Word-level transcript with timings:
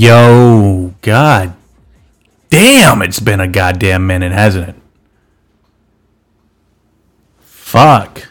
Yo, 0.00 0.94
god 1.02 1.52
damn, 2.48 3.02
it's 3.02 3.20
been 3.20 3.38
a 3.38 3.46
goddamn 3.46 4.06
minute, 4.06 4.32
hasn't 4.32 4.70
it? 4.70 4.74
Fuck. 7.40 8.26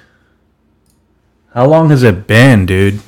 How 1.54 1.68
long 1.68 1.92
has 1.92 2.02
it 2.02 2.26
been, 2.26 2.66
dude? 2.66 3.02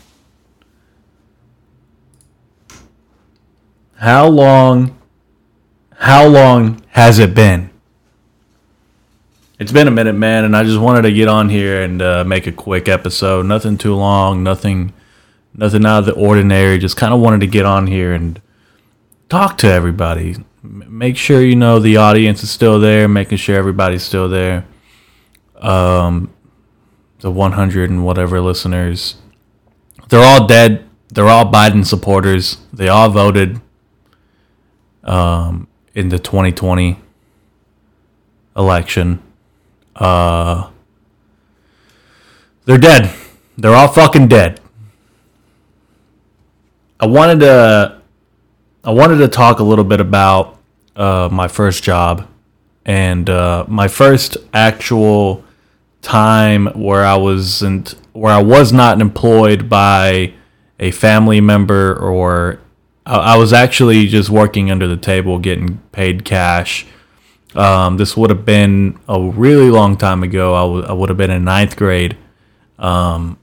How 3.95 4.27
long 4.27 4.95
how 5.95 6.27
long 6.27 6.83
has 6.89 7.17
it 7.17 7.33
been? 7.33 7.71
It's 9.57 9.71
been 9.71 9.87
a 9.87 9.91
minute, 9.91 10.13
man, 10.13 10.43
and 10.43 10.55
I 10.55 10.61
just 10.61 10.79
wanted 10.79 11.01
to 11.01 11.11
get 11.11 11.27
on 11.27 11.49
here 11.49 11.81
and 11.81 11.99
uh, 11.99 12.23
make 12.25 12.45
a 12.45 12.51
quick 12.51 12.87
episode. 12.87 13.47
Nothing 13.47 13.79
too 13.79 13.95
long, 13.95 14.43
nothing 14.43 14.93
nothing 15.51 15.83
out 15.83 16.01
of 16.01 16.05
the 16.05 16.13
ordinary. 16.13 16.77
Just 16.77 16.95
kind 16.95 17.11
of 17.11 17.19
wanted 17.19 17.39
to 17.39 17.47
get 17.47 17.65
on 17.65 17.87
here 17.87 18.13
and 18.13 18.39
talk 19.31 19.57
to 19.57 19.67
everybody. 19.67 20.35
Make 20.61 21.15
sure 21.15 21.41
you 21.41 21.55
know 21.55 21.79
the 21.79 21.95
audience 21.95 22.43
is 22.43 22.51
still 22.51 22.81
there, 22.81 23.07
making 23.07 23.37
sure 23.37 23.55
everybody's 23.55 24.03
still 24.03 24.27
there. 24.27 24.65
Um, 25.55 26.33
the 27.21 27.31
100 27.31 27.89
and 27.89 28.03
whatever 28.03 28.41
listeners, 28.41 29.15
they're 30.09 30.23
all 30.23 30.47
dead. 30.47 30.85
They're 31.13 31.29
all 31.29 31.49
Biden 31.49 31.85
supporters. 31.85 32.57
They 32.73 32.89
all 32.89 33.09
voted 33.09 33.61
um, 35.05 35.69
in 35.95 36.09
the 36.09 36.19
2020 36.19 36.99
election. 38.57 39.23
Uh, 39.95 40.69
they're 42.65 42.77
dead. 42.77 43.15
They're 43.57 43.75
all 43.75 43.87
fucking 43.87 44.27
dead. 44.27 44.59
I 46.99 47.05
wanted 47.05 47.39
to 47.39 48.00
I 48.83 48.91
wanted 48.91 49.17
to 49.17 49.27
talk 49.27 49.59
a 49.59 49.63
little 49.63 49.85
bit 49.85 50.01
about 50.01 50.57
uh, 50.95 51.29
my 51.31 51.47
first 51.47 51.83
job 51.83 52.27
and 52.85 53.29
uh, 53.29 53.65
my 53.67 53.87
first 53.87 54.37
actual 54.53 55.43
time 56.01 56.65
where 56.67 57.05
I 57.05 57.15
wasn't 57.15 57.95
where 58.13 58.33
I 58.33 58.41
was 58.41 58.73
not 58.73 58.99
employed 58.99 59.69
by 59.69 60.33
a 60.79 60.89
family 60.91 61.39
member 61.39 61.95
or 61.95 62.59
I, 63.05 63.17
I 63.17 63.37
was 63.37 63.53
actually 63.53 64.07
just 64.07 64.31
working 64.31 64.71
under 64.71 64.87
the 64.87 64.97
table 64.97 65.37
getting 65.37 65.77
paid 65.91 66.25
cash. 66.25 66.87
Um, 67.53 67.97
this 67.97 68.17
would 68.17 68.31
have 68.31 68.45
been 68.45 68.97
a 69.07 69.21
really 69.21 69.69
long 69.69 69.95
time 69.95 70.23
ago. 70.23 70.55
I, 70.55 70.61
w- 70.61 70.85
I 70.85 70.93
would 70.93 71.09
have 71.09 71.17
been 71.17 71.29
in 71.29 71.43
ninth 71.43 71.75
grade. 71.75 72.17
Um, 72.79 73.37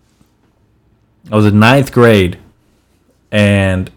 I 1.31 1.37
was 1.37 1.47
in 1.47 1.61
ninth 1.61 1.93
grade 1.93 2.39
and 3.31 3.91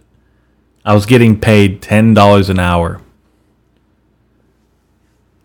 I 0.84 0.94
was 0.94 1.06
getting 1.06 1.40
paid 1.40 1.82
ten 1.82 2.14
dollars 2.14 2.50
an 2.50 2.60
hour. 2.60 3.02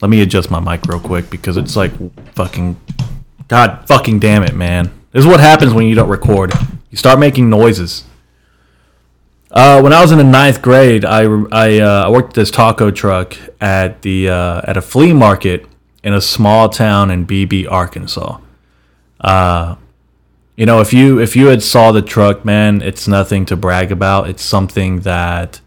Let 0.01 0.11
me 0.11 0.21
adjust 0.21 0.51
my 0.51 0.61
mic 0.61 0.85
real 0.87 1.01
quick 1.01 1.31
because 1.31 1.57
it's 1.57 1.77
like 1.77 1.93
fucking 2.35 2.79
God 3.49 3.87
fucking 3.87 4.19
damn 4.19 4.43
it, 4.43 4.55
man. 4.55 4.87
This 5.13 5.25
is 5.25 5.27
what 5.27 5.41
happens 5.41 5.73
when 5.73 5.87
you 5.87 5.95
don't 5.95 6.09
record. 6.09 6.53
You 6.91 6.99
start 6.99 7.19
making 7.19 7.49
noises. 7.49 8.05
Uh, 9.51 9.81
when 9.81 9.93
I 9.93 10.03
was 10.03 10.13
in 10.13 10.19
the 10.19 10.25
ninth 10.25 10.61
grade, 10.61 11.05
I, 11.05 11.23
I, 11.53 11.79
uh, 11.79 12.05
I 12.07 12.11
worked 12.11 12.35
this 12.35 12.51
taco 12.51 12.91
truck 12.91 13.37
at 13.61 14.03
the 14.03 14.29
uh, 14.29 14.61
at 14.65 14.77
a 14.77 14.83
flea 14.83 15.13
market 15.13 15.67
in 16.03 16.13
a 16.13 16.21
small 16.21 16.69
town 16.69 17.11
in 17.11 17.25
Beebe, 17.25 17.67
Arkansas. 17.67 18.39
Uh, 19.21 19.77
you 20.57 20.65
know, 20.65 20.81
if 20.81 20.93
you 20.93 21.21
if 21.21 21.37
you 21.37 21.49
had 21.49 21.63
saw 21.63 21.93
the 21.93 22.03
truck, 22.03 22.45
man, 22.45 22.81
it's 22.81 23.07
nothing 23.07 23.45
to 23.47 23.57
brag 23.57 23.93
about. 23.93 24.29
It's 24.31 24.43
something 24.43 25.01
that 25.01 25.61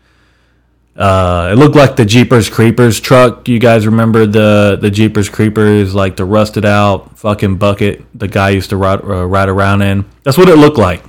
uh, 0.96 1.50
it 1.52 1.56
looked 1.56 1.76
like 1.76 1.96
the 1.96 2.06
Jeepers 2.06 2.50
Creepers 2.50 3.00
truck. 3.00 3.48
You 3.48 3.60
guys 3.60 3.86
remember 3.86 4.26
the 4.26 4.78
the 4.82 4.90
Jeepers 4.90 5.30
Creepers, 5.30 5.94
like 5.94 6.16
the 6.16 6.26
rusted 6.26 6.66
out 6.66 7.18
fucking 7.20 7.58
bucket 7.58 8.04
the 8.14 8.28
guy 8.28 8.50
used 8.50 8.72
to 8.72 8.78
ride, 8.78 9.02
uh, 9.04 9.26
ride 9.26 9.48
around 9.48 9.84
in. 9.84 10.06
That's 10.24 10.38
what 10.38 10.50
it 10.50 10.58
looked 10.58 10.78
like. 10.78 11.04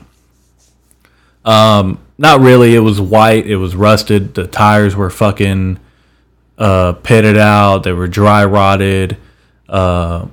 Um, 1.44 1.98
not 2.18 2.40
really. 2.40 2.74
It 2.74 2.80
was 2.80 3.00
white. 3.00 3.46
It 3.46 3.56
was 3.56 3.74
rusted. 3.74 4.34
The 4.34 4.46
tires 4.46 4.94
were 4.94 5.08
fucking 5.08 5.80
uh, 6.58 6.92
pitted 6.92 7.38
out. 7.38 7.84
They 7.84 7.92
were 7.92 8.08
dry 8.08 8.44
rotted. 8.44 9.16
Uh, 9.66 10.26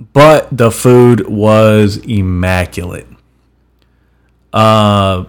but 0.00 0.48
the 0.56 0.70
food 0.70 1.28
was 1.28 1.96
immaculate. 1.98 3.06
Uh, 4.52 5.24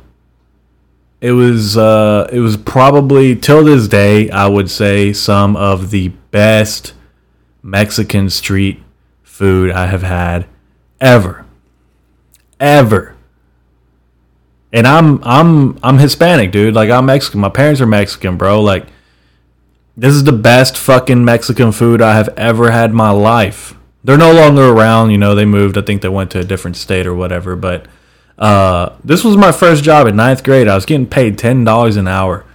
it 1.22 1.32
was 1.32 1.78
uh, 1.78 2.30
it 2.32 2.40
was 2.40 2.56
probably 2.56 3.36
till 3.36 3.64
this 3.64 3.88
day 3.88 4.30
I 4.30 4.48
would 4.48 4.70
say 4.70 5.12
some 5.12 5.56
of 5.56 5.92
the 5.92 6.10
best 6.32 6.94
Mexican 7.62 8.30
street 8.30 8.82
food 9.24 9.72
I 9.72 9.88
have 9.88 10.04
had 10.04 10.46
ever, 11.02 11.46
ever. 12.60 13.16
And 14.72 14.86
I'm 14.88 15.22
I'm 15.24 15.80
I'm 15.84 15.98
Hispanic, 15.98 16.52
dude. 16.52 16.76
Like 16.76 16.90
I'm 16.90 17.08
Mexican. 17.08 17.42
My 17.42 17.50
parents 17.50 17.82
are 17.82 17.88
Mexican, 17.88 18.38
bro. 18.38 18.62
Like 18.62 18.86
this 19.98 20.14
is 20.14 20.24
the 20.24 20.32
best 20.32 20.78
fucking 20.78 21.26
Mexican 21.26 21.72
food 21.72 22.02
I 22.02 22.16
have 22.16 22.30
ever 22.38 22.72
had 22.72 22.92
in 22.92 22.96
my 22.96 23.10
life 23.10 23.76
they're 24.04 24.18
no 24.18 24.34
longer 24.34 24.70
around. 24.70 25.12
You 25.12 25.18
know, 25.18 25.36
they 25.36 25.46
moved. 25.46 25.78
I 25.78 25.82
think 25.82 26.02
they 26.02 26.10
went 26.10 26.32
to 26.32 26.40
a 26.40 26.44
different 26.44 26.78
state 26.78 27.06
or 27.06 27.14
whatever. 27.14 27.56
But 27.56 27.88
uh, 28.38 28.96
this 29.04 29.24
was 29.24 29.38
my 29.38 29.52
first 29.52 29.84
job 29.84 30.08
in 30.08 30.16
ninth 30.16 30.44
grade. 30.44 30.68
I 30.68 30.76
was 30.76 30.86
getting 30.86 31.08
paid 31.08 31.38
ten 31.38 31.64
dollars 31.64 31.98
an 31.98 32.08
hour, 32.08 32.46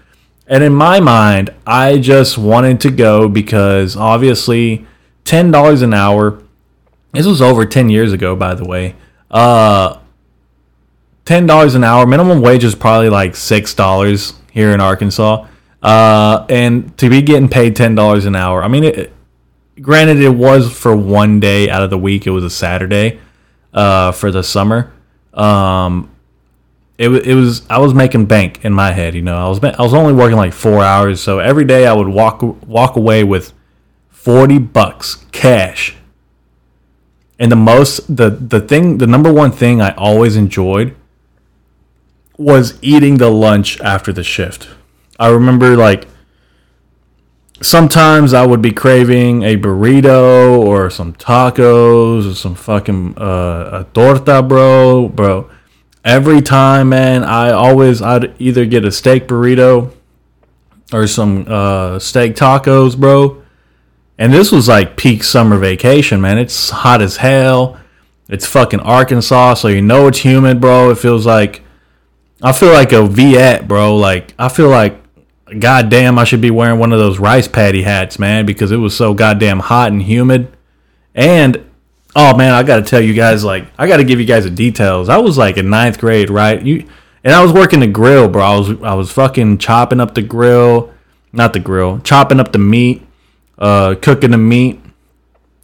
and 0.46 0.64
in 0.64 0.74
my 0.74 1.00
mind, 1.00 1.50
I 1.66 1.98
just 1.98 2.38
wanted 2.38 2.80
to 2.80 2.90
go 2.90 3.28
because 3.28 3.96
obviously, 3.96 4.86
ten 5.24 5.50
dollars 5.50 5.82
an 5.82 5.94
hour. 5.94 6.42
This 7.12 7.26
was 7.26 7.40
over 7.40 7.64
ten 7.64 7.90
years 7.90 8.12
ago, 8.12 8.34
by 8.34 8.54
the 8.54 8.64
way. 8.64 8.96
Uh, 9.30 9.98
ten 11.24 11.46
dollars 11.46 11.74
an 11.74 11.84
hour. 11.84 12.06
Minimum 12.06 12.40
wage 12.40 12.64
is 12.64 12.74
probably 12.74 13.10
like 13.10 13.36
six 13.36 13.74
dollars 13.74 14.34
here 14.50 14.70
in 14.70 14.80
Arkansas. 14.80 15.46
Uh, 15.82 16.46
and 16.48 16.96
to 16.96 17.10
be 17.10 17.20
getting 17.20 17.48
paid 17.48 17.76
ten 17.76 17.94
dollars 17.94 18.24
an 18.24 18.34
hour, 18.34 18.62
I 18.62 18.68
mean, 18.68 18.84
it, 18.84 19.12
granted, 19.80 20.20
it 20.20 20.30
was 20.30 20.72
for 20.72 20.96
one 20.96 21.40
day 21.40 21.68
out 21.68 21.82
of 21.82 21.90
the 21.90 21.98
week. 21.98 22.26
It 22.26 22.30
was 22.30 22.44
a 22.44 22.50
Saturday 22.50 23.20
uh, 23.72 24.12
for 24.12 24.30
the 24.30 24.42
summer. 24.42 24.92
Um, 25.32 26.10
it, 26.96 27.08
it 27.08 27.34
was 27.34 27.68
I 27.68 27.78
was 27.78 27.92
making 27.92 28.26
bank 28.26 28.64
in 28.64 28.72
my 28.72 28.92
head. 28.92 29.14
You 29.14 29.22
know, 29.22 29.36
I 29.36 29.48
was 29.48 29.62
I 29.62 29.82
was 29.82 29.94
only 29.94 30.12
working 30.12 30.36
like 30.36 30.52
four 30.52 30.82
hours, 30.82 31.20
so 31.20 31.38
every 31.40 31.64
day 31.64 31.86
I 31.86 31.92
would 31.92 32.08
walk 32.08 32.42
walk 32.66 32.96
away 32.96 33.24
with 33.24 33.52
forty 34.10 34.58
bucks 34.58 35.24
cash. 35.32 35.96
And 37.38 37.50
the 37.50 37.56
most 37.56 38.16
the 38.16 38.30
the 38.30 38.60
thing 38.60 38.98
the 38.98 39.08
number 39.08 39.32
one 39.32 39.50
thing 39.50 39.80
I 39.80 39.92
always 39.96 40.36
enjoyed 40.36 40.94
was 42.36 42.78
eating 42.80 43.18
the 43.18 43.30
lunch 43.30 43.80
after 43.80 44.12
the 44.12 44.22
shift. 44.22 44.68
I 45.18 45.28
remember 45.28 45.76
like 45.76 46.06
sometimes 47.60 48.34
I 48.34 48.46
would 48.46 48.62
be 48.62 48.72
craving 48.72 49.42
a 49.42 49.56
burrito 49.56 50.58
or 50.58 50.90
some 50.90 51.14
tacos 51.14 52.30
or 52.30 52.34
some 52.34 52.54
fucking 52.54 53.16
uh, 53.18 53.84
a 53.84 53.86
torta, 53.92 54.42
bro, 54.42 55.08
bro. 55.08 55.50
Every 56.04 56.42
time, 56.42 56.90
man, 56.90 57.24
I 57.24 57.50
always 57.50 58.02
I'd 58.02 58.34
either 58.40 58.66
get 58.66 58.84
a 58.84 58.92
steak 58.92 59.26
burrito 59.26 59.92
or 60.92 61.06
some 61.06 61.46
uh, 61.48 61.98
steak 61.98 62.34
tacos, 62.34 62.96
bro. 62.96 63.42
And 64.18 64.32
this 64.32 64.52
was 64.52 64.68
like 64.68 64.96
peak 64.96 65.24
summer 65.24 65.58
vacation, 65.58 66.20
man. 66.20 66.38
It's 66.38 66.70
hot 66.70 67.02
as 67.02 67.16
hell. 67.16 67.80
It's 68.28 68.46
fucking 68.46 68.80
Arkansas, 68.80 69.54
so 69.54 69.68
you 69.68 69.82
know 69.82 70.06
it's 70.08 70.20
humid, 70.20 70.60
bro. 70.60 70.90
It 70.90 70.98
feels 70.98 71.26
like 71.26 71.62
I 72.42 72.52
feel 72.52 72.72
like 72.72 72.92
a 72.92 73.06
Viet, 73.06 73.66
bro. 73.66 73.96
Like 73.96 74.34
I 74.38 74.48
feel 74.48 74.68
like 74.68 75.03
goddamn, 75.58 76.18
I 76.18 76.24
should 76.24 76.40
be 76.40 76.50
wearing 76.50 76.78
one 76.78 76.92
of 76.92 76.98
those 76.98 77.18
rice 77.18 77.48
paddy 77.48 77.82
hats, 77.82 78.18
man, 78.18 78.46
because 78.46 78.72
it 78.72 78.78
was 78.78 78.96
so 78.96 79.14
goddamn 79.14 79.60
hot 79.60 79.92
and 79.92 80.02
humid. 80.02 80.54
And 81.14 81.64
oh 82.16 82.36
man, 82.36 82.54
I 82.54 82.62
got 82.62 82.76
to 82.76 82.82
tell 82.82 83.00
you 83.00 83.14
guys, 83.14 83.44
like, 83.44 83.66
I 83.78 83.86
got 83.86 83.98
to 83.98 84.04
give 84.04 84.20
you 84.20 84.26
guys 84.26 84.44
the 84.44 84.50
details. 84.50 85.08
I 85.08 85.18
was 85.18 85.36
like 85.38 85.56
in 85.56 85.70
ninth 85.70 85.98
grade, 85.98 86.30
right? 86.30 86.60
You 86.62 86.88
and 87.22 87.34
I 87.34 87.42
was 87.42 87.52
working 87.52 87.80
the 87.80 87.86
grill, 87.86 88.28
bro. 88.28 88.42
I 88.42 88.58
was 88.58 88.82
I 88.82 88.94
was 88.94 89.12
fucking 89.12 89.58
chopping 89.58 90.00
up 90.00 90.14
the 90.14 90.22
grill, 90.22 90.92
not 91.32 91.52
the 91.52 91.60
grill, 91.60 92.00
chopping 92.00 92.40
up 92.40 92.52
the 92.52 92.58
meat, 92.58 93.06
uh, 93.58 93.94
cooking 94.00 94.30
the 94.30 94.38
meat. 94.38 94.80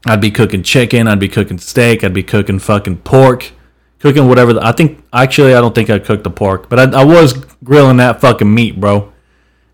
I'd 0.06 0.20
be 0.20 0.30
cooking 0.30 0.62
chicken. 0.62 1.08
I'd 1.08 1.20
be 1.20 1.28
cooking 1.28 1.58
steak. 1.58 2.02
I'd 2.02 2.14
be 2.14 2.22
cooking 2.22 2.58
fucking 2.58 2.98
pork. 2.98 3.52
Cooking 3.98 4.28
whatever. 4.28 4.54
The, 4.54 4.64
I 4.64 4.72
think 4.72 5.04
actually 5.12 5.54
I 5.54 5.60
don't 5.60 5.74
think 5.74 5.90
I 5.90 5.98
cooked 5.98 6.24
the 6.24 6.30
pork, 6.30 6.70
but 6.70 6.78
I, 6.78 7.00
I 7.00 7.04
was 7.04 7.34
grilling 7.62 7.98
that 7.98 8.20
fucking 8.20 8.52
meat, 8.52 8.80
bro 8.80 9.09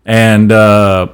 and 0.07 0.51
uh, 0.51 1.09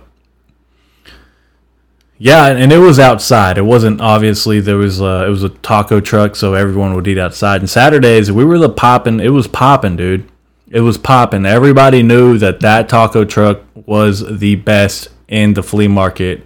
yeah, 2.19 2.47
and 2.47 2.71
it 2.71 2.77
was 2.77 2.99
outside. 2.99 3.57
It 3.57 3.63
wasn't 3.63 3.99
obviously 3.99 4.61
there 4.61 4.77
was 4.77 5.01
a, 5.01 5.25
it 5.25 5.29
was 5.29 5.43
a 5.43 5.49
taco 5.49 5.99
truck, 5.99 6.37
so 6.37 6.53
everyone 6.53 6.93
would 6.93 7.07
eat 7.07 7.17
outside. 7.17 7.59
And 7.59 7.69
Saturdays 7.69 8.31
we 8.31 8.45
were 8.45 8.59
the 8.59 8.69
popping. 8.69 9.19
It 9.19 9.29
was 9.29 9.47
popping, 9.47 9.97
dude. 9.97 10.29
It 10.69 10.81
was 10.81 10.97
popping. 10.97 11.45
Everybody 11.45 12.03
knew 12.03 12.37
that 12.37 12.61
that 12.61 12.87
taco 12.87 13.25
truck 13.25 13.61
was 13.75 14.39
the 14.39 14.55
best 14.55 15.09
in 15.27 15.55
the 15.55 15.63
flea 15.63 15.87
market 15.87 16.45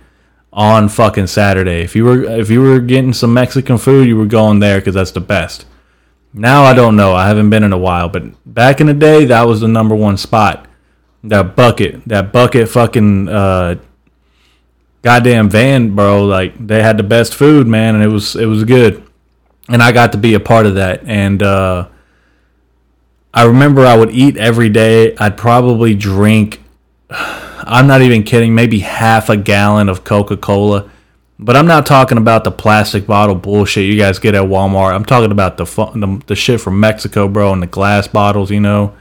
on 0.54 0.90
fucking 0.90 1.28
Saturday. 1.28 1.82
If 1.82 1.96
you 1.98 2.06
were 2.06 2.24
if 2.24 2.50
you 2.50 2.62
were 2.62 2.80
getting 2.80 3.14
some 3.14 3.34
Mexican 3.34 3.78
food, 3.78 4.08
you 4.08 4.16
were 4.16 4.26
going 4.26 4.60
there 4.60 4.80
because 4.80 4.96
that's 4.96 5.12
the 5.12 5.20
best. 5.20 5.66
Now 6.34 6.64
I 6.64 6.74
don't 6.74 6.96
know. 6.96 7.14
I 7.14 7.28
haven't 7.28 7.50
been 7.50 7.64
in 7.64 7.74
a 7.74 7.78
while, 7.78 8.08
but 8.08 8.24
back 8.46 8.80
in 8.80 8.88
the 8.88 8.94
day, 8.94 9.26
that 9.26 9.48
was 9.48 9.60
the 9.60 9.68
number 9.68 9.96
one 9.96 10.16
spot. 10.16 10.67
That 11.30 11.56
bucket, 11.56 12.06
that 12.06 12.32
bucket, 12.32 12.70
fucking 12.70 13.28
uh, 13.28 13.76
goddamn 15.02 15.50
van, 15.50 15.96
bro. 15.96 16.26
Like 16.26 16.66
they 16.66 16.82
had 16.82 16.98
the 16.98 17.04
best 17.04 17.36
food, 17.36 17.68
man, 17.68 17.96
and 17.96 18.04
it 18.04 18.08
was 18.08 18.36
it 18.36 18.46
was 18.46 18.64
good. 18.64 19.04
And 19.70 19.82
I 19.82 19.92
got 19.92 20.14
to 20.14 20.18
be 20.18 20.34
a 20.34 20.40
part 20.40 20.66
of 20.66 20.76
that. 20.76 21.04
And 21.06 21.44
uh, 21.44 21.90
I 23.34 23.44
remember 23.44 23.86
I 23.86 23.98
would 23.98 24.12
eat 24.12 24.38
every 24.38 24.70
day. 24.70 25.16
I'd 25.18 25.38
probably 25.38 25.94
drink. 25.94 26.62
I'm 27.10 27.88
not 27.88 28.02
even 28.02 28.24
kidding. 28.24 28.56
Maybe 28.56 28.80
half 28.80 29.30
a 29.30 29.36
gallon 29.36 29.90
of 29.90 30.04
Coca 30.04 30.38
Cola. 30.38 30.90
But 31.40 31.56
I'm 31.56 31.68
not 31.68 31.86
talking 31.86 32.18
about 32.18 32.44
the 32.44 32.52
plastic 32.52 33.06
bottle 33.06 33.36
bullshit 33.36 33.86
you 33.86 33.98
guys 33.98 34.18
get 34.18 34.34
at 34.34 34.44
Walmart. 34.44 34.94
I'm 34.94 35.06
talking 35.06 35.32
about 35.32 35.58
the 35.58 35.66
the, 35.66 36.24
the 36.28 36.36
shit 36.36 36.62
from 36.62 36.80
Mexico, 36.80 37.28
bro, 37.28 37.54
and 37.54 37.62
the 37.62 37.68
glass 37.68 38.08
bottles, 38.08 38.50
you 38.50 38.60
know, 38.60 38.96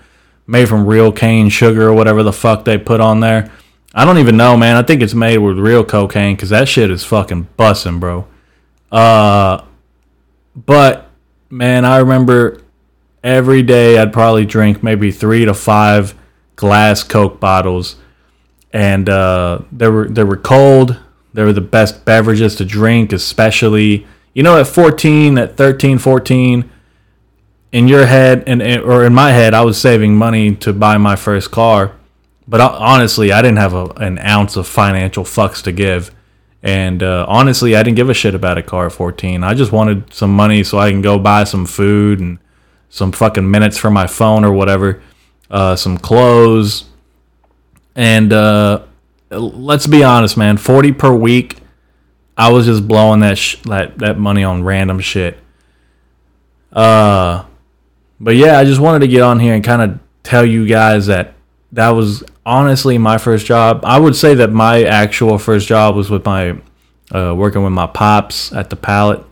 made 0.46 0.68
from 0.68 0.86
real 0.86 1.12
cane 1.12 1.48
sugar 1.48 1.88
or 1.88 1.92
whatever 1.94 2.22
the 2.22 2.32
fuck 2.32 2.64
they 2.64 2.78
put 2.78 3.00
on 3.00 3.20
there. 3.20 3.50
I 3.94 4.04
don't 4.04 4.18
even 4.18 4.36
know, 4.36 4.56
man. 4.56 4.76
I 4.76 4.82
think 4.82 5.02
it's 5.02 5.14
made 5.14 5.38
with 5.38 5.58
real 5.58 5.84
cocaine 5.84 6.36
because 6.36 6.50
that 6.50 6.68
shit 6.68 6.90
is 6.90 7.02
fucking 7.04 7.48
busting, 7.56 7.98
bro. 7.98 8.26
Uh, 8.92 9.64
but 10.54 11.10
man, 11.50 11.84
I 11.84 11.98
remember 11.98 12.62
every 13.24 13.62
day 13.62 13.98
I'd 13.98 14.12
probably 14.12 14.44
drink 14.44 14.82
maybe 14.82 15.10
three 15.10 15.44
to 15.44 15.54
five 15.54 16.14
glass 16.56 17.02
Coke 17.02 17.40
bottles, 17.40 17.96
and 18.72 19.08
uh, 19.08 19.60
they 19.72 19.88
were 19.88 20.08
they 20.08 20.24
were 20.24 20.36
cold. 20.36 20.98
They 21.34 21.42
were 21.44 21.52
the 21.52 21.60
best 21.60 22.04
beverages 22.04 22.56
to 22.56 22.64
drink, 22.64 23.12
especially 23.12 24.06
you 24.34 24.42
know 24.42 24.58
at 24.58 24.66
14, 24.66 25.38
at 25.38 25.56
13, 25.56 25.98
14. 25.98 26.70
In 27.76 27.88
your 27.88 28.06
head 28.06 28.44
and 28.46 28.62
or 28.62 29.04
in 29.04 29.14
my 29.14 29.32
head, 29.32 29.52
I 29.52 29.62
was 29.62 29.80
saving 29.80 30.16
money 30.16 30.54
to 30.56 30.72
buy 30.72 30.96
my 30.96 31.16
first 31.16 31.50
car 31.50 31.92
but 32.48 32.60
honestly, 32.60 33.32
I 33.32 33.42
didn't 33.42 33.58
have 33.58 33.74
a, 33.74 33.86
an 33.96 34.18
ounce 34.18 34.56
of 34.56 34.66
financial 34.66 35.24
fucks 35.24 35.62
to 35.64 35.72
give. 35.72 36.14
And 36.62 37.02
uh, 37.02 37.26
honestly, 37.28 37.76
I 37.76 37.82
didn't 37.82 37.96
give 37.96 38.08
a 38.08 38.14
shit 38.14 38.34
about 38.34 38.58
a 38.58 38.62
car 38.62 38.86
at 38.86 38.92
14. 38.92 39.42
I 39.42 39.54
just 39.54 39.72
wanted 39.72 40.12
some 40.12 40.34
money 40.34 40.62
so 40.62 40.78
I 40.78 40.90
can 40.90 41.02
go 41.02 41.18
buy 41.18 41.44
some 41.44 41.66
food 41.66 42.20
and 42.20 42.38
some 42.88 43.12
fucking 43.12 43.50
minutes 43.50 43.76
for 43.76 43.90
my 43.90 44.06
phone 44.06 44.44
or 44.44 44.52
whatever, 44.52 45.02
uh, 45.50 45.74
some 45.76 45.98
clothes. 45.98 46.84
And 47.94 48.32
uh, 48.32 48.82
let's 49.30 49.86
be 49.86 50.04
honest, 50.04 50.36
man, 50.36 50.56
40 50.56 50.92
per 50.92 51.12
week. 51.14 51.58
I 52.36 52.52
was 52.52 52.66
just 52.66 52.86
blowing 52.86 53.20
that 53.20 53.38
sh- 53.38 53.56
that 53.62 53.96
that 53.98 54.18
money 54.18 54.44
on 54.44 54.62
random 54.62 55.00
shit. 55.00 55.38
Uh, 56.70 57.45
but 58.20 58.36
yeah, 58.36 58.58
I 58.58 58.64
just 58.64 58.80
wanted 58.80 59.00
to 59.00 59.08
get 59.08 59.22
on 59.22 59.40
here 59.40 59.54
and 59.54 59.64
kind 59.64 59.82
of 59.82 59.98
tell 60.22 60.44
you 60.44 60.66
guys 60.66 61.06
that 61.06 61.34
that 61.72 61.90
was 61.90 62.24
honestly 62.44 62.98
my 62.98 63.18
first 63.18 63.46
job. 63.46 63.80
I 63.84 63.98
would 63.98 64.16
say 64.16 64.34
that 64.34 64.50
my 64.50 64.84
actual 64.84 65.38
first 65.38 65.68
job 65.68 65.96
was 65.96 66.10
with 66.10 66.24
my 66.24 66.58
uh, 67.12 67.34
working 67.36 67.62
with 67.62 67.72
my 67.72 67.86
pops 67.86 68.52
at 68.52 68.70
the 68.70 68.76
pallet. 68.76 69.24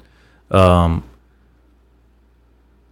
Um, 0.51 1.05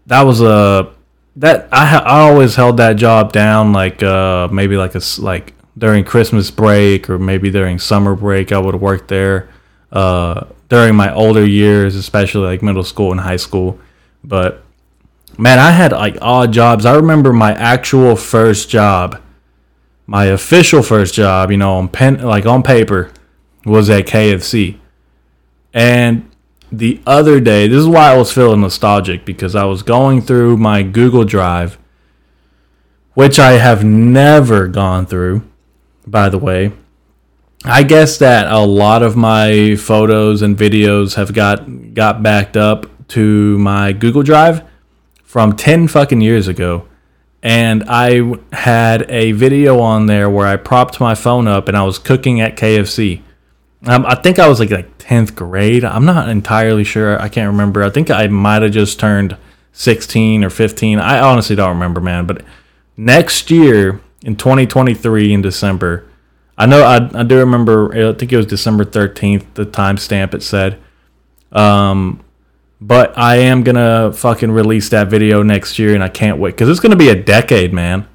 that 0.06 0.22
was 0.22 0.40
a 0.40 0.92
that 1.36 1.68
I 1.72 1.86
ha- 1.86 2.04
I 2.04 2.20
always 2.28 2.56
held 2.56 2.76
that 2.78 2.94
job 2.94 3.32
down 3.32 3.72
like 3.72 4.02
uh, 4.02 4.48
maybe 4.50 4.76
like 4.76 4.94
a 4.94 5.00
like 5.18 5.54
during 5.76 6.04
Christmas 6.04 6.50
break 6.50 7.08
or 7.08 7.18
maybe 7.18 7.50
during 7.50 7.78
summer 7.78 8.14
break 8.14 8.52
I 8.52 8.58
would 8.58 8.74
work 8.74 9.08
there. 9.08 9.48
Uh, 9.90 10.46
during 10.68 10.96
my 10.96 11.12
older 11.12 11.44
years, 11.44 11.94
especially 11.96 12.46
like 12.46 12.62
middle 12.62 12.82
school 12.82 13.12
and 13.12 13.20
high 13.20 13.36
school, 13.36 13.78
but 14.24 14.64
man, 15.38 15.58
I 15.58 15.70
had 15.70 15.92
like 15.92 16.16
odd 16.20 16.52
jobs. 16.52 16.86
I 16.86 16.96
remember 16.96 17.32
my 17.32 17.52
actual 17.52 18.16
first 18.16 18.68
job 18.68 19.22
my 20.06 20.26
official 20.26 20.82
first 20.82 21.14
job, 21.14 21.50
you 21.50 21.56
know, 21.56 21.74
on 21.76 21.88
pen 21.88 22.20
like 22.20 22.46
on 22.46 22.62
paper, 22.62 23.10
was 23.64 23.88
at 23.88 24.06
KFC. 24.06 24.78
And 25.72 26.30
the 26.70 27.00
other 27.06 27.40
day, 27.40 27.68
this 27.68 27.78
is 27.78 27.86
why 27.86 28.12
I 28.12 28.16
was 28.16 28.32
feeling 28.32 28.60
nostalgic 28.60 29.24
because 29.24 29.54
I 29.54 29.64
was 29.64 29.82
going 29.82 30.20
through 30.22 30.56
my 30.56 30.82
Google 30.82 31.24
Drive, 31.24 31.78
which 33.14 33.38
I 33.38 33.52
have 33.52 33.84
never 33.84 34.68
gone 34.68 35.06
through, 35.06 35.48
by 36.06 36.28
the 36.28 36.38
way. 36.38 36.72
I 37.64 37.84
guess 37.84 38.18
that 38.18 38.52
a 38.52 38.58
lot 38.58 39.02
of 39.02 39.16
my 39.16 39.76
photos 39.76 40.42
and 40.42 40.58
videos 40.58 41.14
have 41.14 41.32
got 41.32 41.94
got 41.94 42.22
backed 42.22 42.56
up 42.56 42.86
to 43.08 43.56
my 43.58 43.92
Google 43.92 44.22
Drive 44.22 44.62
from 45.32 45.56
10 45.56 45.88
fucking 45.88 46.20
years 46.20 46.46
ago 46.46 46.86
and 47.42 47.84
I 47.88 48.34
had 48.52 49.10
a 49.10 49.32
video 49.32 49.80
on 49.80 50.04
there 50.04 50.28
where 50.28 50.46
I 50.46 50.58
propped 50.58 51.00
my 51.00 51.14
phone 51.14 51.48
up 51.48 51.68
and 51.68 51.74
I 51.76 51.84
was 51.84 51.98
cooking 51.98 52.42
at 52.42 52.54
KFC. 52.54 53.22
Um, 53.86 54.04
I 54.04 54.14
think 54.14 54.38
I 54.38 54.46
was 54.46 54.60
like 54.60 54.70
like 54.70 54.90
tenth 54.98 55.34
grade. 55.34 55.86
I'm 55.86 56.04
not 56.04 56.28
entirely 56.28 56.84
sure. 56.84 57.18
I 57.18 57.30
can't 57.30 57.50
remember. 57.50 57.82
I 57.82 57.88
think 57.88 58.10
I 58.10 58.26
might 58.26 58.60
have 58.60 58.72
just 58.72 59.00
turned 59.00 59.38
sixteen 59.72 60.44
or 60.44 60.50
fifteen. 60.50 60.98
I 60.98 61.18
honestly 61.18 61.56
don't 61.56 61.70
remember, 61.70 62.02
man. 62.02 62.26
But 62.26 62.44
next 62.98 63.50
year 63.50 64.02
in 64.20 64.36
2023 64.36 65.32
in 65.32 65.40
December, 65.40 66.06
I 66.58 66.66
know 66.66 66.82
I, 66.82 67.10
I 67.18 67.22
do 67.22 67.38
remember. 67.38 68.10
I 68.10 68.12
think 68.12 68.34
it 68.34 68.36
was 68.36 68.44
December 68.44 68.84
13th. 68.84 69.46
The 69.54 69.64
timestamp 69.64 70.34
it 70.34 70.42
said. 70.42 70.78
Um, 71.52 72.22
but 72.84 73.16
I 73.16 73.36
am 73.36 73.62
gonna 73.62 74.12
fucking 74.12 74.50
release 74.50 74.88
that 74.88 75.06
video 75.06 75.44
next 75.44 75.78
year, 75.78 75.94
and 75.94 76.02
I 76.02 76.08
can't 76.08 76.38
wait 76.38 76.56
because 76.56 76.68
it's 76.68 76.80
gonna 76.80 76.96
be 76.96 77.10
a 77.10 77.14
decade, 77.14 77.72
man. 77.72 78.08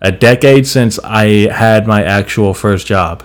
A 0.00 0.10
decade 0.10 0.66
since 0.66 0.98
I 0.98 1.52
had 1.52 1.86
my 1.86 2.02
actual 2.02 2.54
first 2.54 2.88
job. 2.88 3.22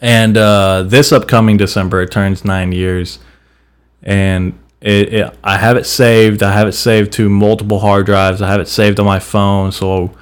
And 0.00 0.38
uh, 0.38 0.84
this 0.84 1.12
upcoming 1.12 1.58
December, 1.58 2.00
it 2.00 2.10
turns 2.10 2.46
nine 2.46 2.72
years, 2.72 3.18
and 4.02 4.58
it, 4.80 5.12
it, 5.12 5.36
I 5.44 5.58
have 5.58 5.76
it 5.76 5.84
saved. 5.84 6.42
I 6.42 6.52
have 6.52 6.66
it 6.66 6.72
saved 6.72 7.12
to 7.12 7.28
multiple 7.28 7.80
hard 7.80 8.06
drives. 8.06 8.40
I 8.40 8.48
have 8.48 8.60
it 8.60 8.68
saved 8.68 8.98
on 8.98 9.04
my 9.04 9.18
phone, 9.18 9.70
so 9.70 10.12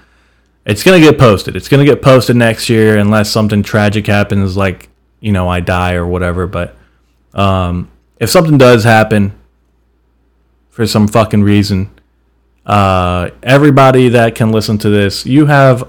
it's 0.67 0.83
gonna 0.83 0.99
get 0.99 1.21
posted. 1.21 1.55
It's 1.55 1.69
gonna 1.69 1.85
get 1.85 2.03
posted 2.03 2.35
next 2.35 2.69
year 2.69 2.99
unless 2.99 3.31
something 3.31 3.63
tragic 3.63 4.09
happens, 4.09 4.57
like 4.57 4.89
you 5.21 5.31
know 5.31 5.49
I 5.49 5.61
die 5.61 5.95
or 5.95 6.05
whatever. 6.05 6.49
But 6.49 6.77
um, 7.33 7.89
if 8.19 8.31
something 8.31 8.59
does 8.59 8.85
happen 8.85 9.33
for 10.69 10.87
some 10.87 11.09
fucking 11.09 11.43
reason, 11.43 11.91
uh, 12.67 13.31
everybody 13.43 14.09
that 14.11 14.35
can 14.35 14.51
listen 14.51 14.79
to 14.79 14.91
this, 14.91 15.25
you 15.25 15.47
have 15.47 15.89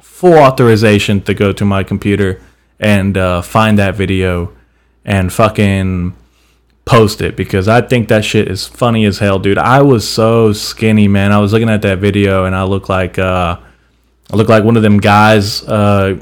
full 0.00 0.34
authorization 0.34 1.20
to 1.22 1.34
go 1.34 1.52
to 1.52 1.64
my 1.64 1.82
computer 1.82 2.40
and 2.78 3.16
uh, 3.16 3.42
find 3.42 3.78
that 3.78 3.94
video 3.94 4.54
and 5.04 5.32
fucking 5.32 6.14
post 6.84 7.20
it 7.20 7.36
because 7.36 7.68
I 7.68 7.80
think 7.80 8.08
that 8.08 8.24
shit 8.24 8.48
is 8.48 8.66
funny 8.66 9.04
as 9.04 9.18
hell, 9.18 9.38
dude. 9.38 9.58
I 9.58 9.82
was 9.82 10.08
so 10.08 10.52
skinny, 10.52 11.08
man. 11.08 11.32
I 11.32 11.38
was 11.38 11.52
looking 11.52 11.68
at 11.68 11.82
that 11.82 11.98
video 11.98 12.44
and 12.44 12.54
I 12.54 12.64
look 12.64 12.88
like 12.88 13.18
uh, 13.18 13.58
I 14.32 14.36
look 14.36 14.48
like 14.48 14.64
one 14.64 14.76
of 14.76 14.82
them 14.82 14.98
guys 14.98 15.62
uh, 15.64 16.20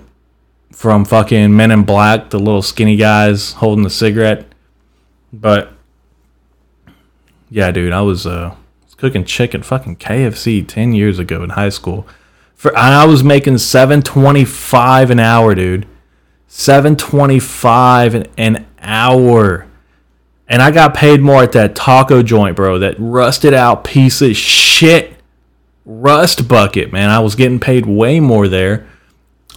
from 0.73 1.05
fucking 1.05 1.55
Men 1.55 1.71
in 1.71 1.85
Black, 1.85 2.31
the 2.31 2.39
little 2.39 2.63
skinny 2.63 2.97
guys 2.97 3.53
holding 3.53 3.83
the 3.83 3.91
cigarette. 3.91 4.48
But 5.33 5.73
yeah, 7.51 7.71
dude, 7.71 7.93
I 7.93 8.01
was 8.03 8.27
uh 8.27 8.55
cooking 8.97 9.25
chicken 9.25 9.63
fucking 9.63 9.97
KFC 9.97 10.67
10 10.67 10.93
years 10.93 11.19
ago 11.19 11.43
in 11.43 11.51
high 11.51 11.69
school. 11.69 12.07
For 12.55 12.77
I 12.77 13.05
was 13.05 13.23
making 13.23 13.59
725 13.59 15.11
an 15.11 15.21
hour, 15.21 15.55
dude. 15.55 15.87
725 16.49 18.15
an, 18.15 18.27
an 18.37 18.67
hour. 18.81 19.67
And 20.49 20.63
I 20.63 20.71
got 20.71 20.95
paid 20.95 21.21
more 21.21 21.43
at 21.43 21.53
that 21.53 21.77
taco 21.77 22.23
joint, 22.23 22.57
bro. 22.57 22.79
That 22.79 22.97
rusted 22.99 23.55
out 23.55 23.85
piece 23.85 24.21
of 24.21 24.35
shit 24.35 25.15
rust 25.85 26.49
bucket, 26.49 26.93
man. 26.93 27.11
I 27.11 27.21
was 27.21 27.35
getting 27.37 27.61
paid 27.61 27.87
way 27.87 28.19
more 28.19 28.49
there 28.49 28.89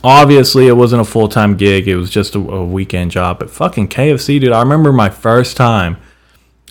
obviously 0.03 0.67
it 0.67 0.74
wasn't 0.74 1.01
a 1.01 1.05
full-time 1.05 1.55
gig 1.55 1.88
it 1.88 1.96
was 1.96 2.10
just 2.10 2.36
a, 2.36 2.39
a, 2.39 2.65
weekend 2.65 3.12
job 3.12 3.39
but 3.39 3.50
fucking 3.50 3.88
kfc 3.88 4.39
dude 4.39 4.51
i 4.51 4.60
remember 4.60 4.91
my 4.91 5.10
first 5.10 5.55
time 5.55 5.98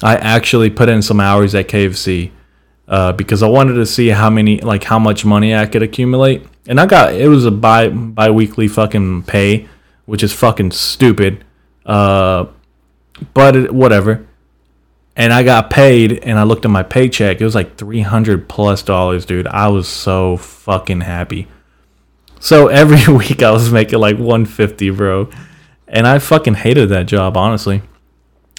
i 0.03 0.17
actually 0.17 0.71
put 0.71 0.89
in 0.89 1.01
some 1.03 1.21
hours 1.21 1.55
at 1.55 1.69
kfc 1.69 2.31
uh, 2.89 3.13
because 3.13 3.43
i 3.43 3.49
wanted 3.49 3.75
to 3.75 3.87
see 3.87 4.09
how 4.09 4.29
many 4.29 4.59
like 4.61 4.85
how 4.85 4.99
much 4.99 5.25
money 5.25 5.55
i 5.55 5.67
could 5.67 5.83
accumulate 5.83 6.45
and 6.67 6.81
i 6.81 6.87
got 6.87 7.15
it 7.15 7.29
was 7.29 7.47
a 7.47 7.51
bi 7.51 7.89
bi-weekly 7.89 8.67
fucking 8.67 9.23
pay 9.23 9.69
which 10.07 10.23
is 10.23 10.33
fucking 10.33 10.71
stupid 10.71 11.45
uh, 11.87 12.47
but 13.35 13.57
it, 13.57 13.73
whatever 13.73 14.27
and 15.17 15.35
I 15.35 15.43
got 15.43 15.69
paid 15.69 16.13
and 16.25 16.39
I 16.39 16.45
looked 16.45 16.65
at 16.65 16.71
my 16.71 16.83
paycheck. 16.83 17.43
It 17.43 17.45
was 17.45 17.55
like 17.55 17.77
300 17.77 18.49
plus 18.49 18.83
dollars, 18.83 19.27
dude. 19.27 19.47
I 19.47 19.69
was 19.69 19.87
so 19.87 20.39
fucking 20.39 21.03
happy. 21.03 21.47
So 22.41 22.67
every 22.67 23.15
week 23.17 23.43
I 23.43 23.53
was 23.53 23.71
making 23.71 24.01
like 24.01 24.17
150, 24.17 24.91
bro. 24.91 25.31
And 25.87 26.07
I 26.07 26.19
fucking 26.19 26.55
hated 26.55 26.89
that 26.89 27.07
job, 27.07 27.37
honestly. 27.37 27.83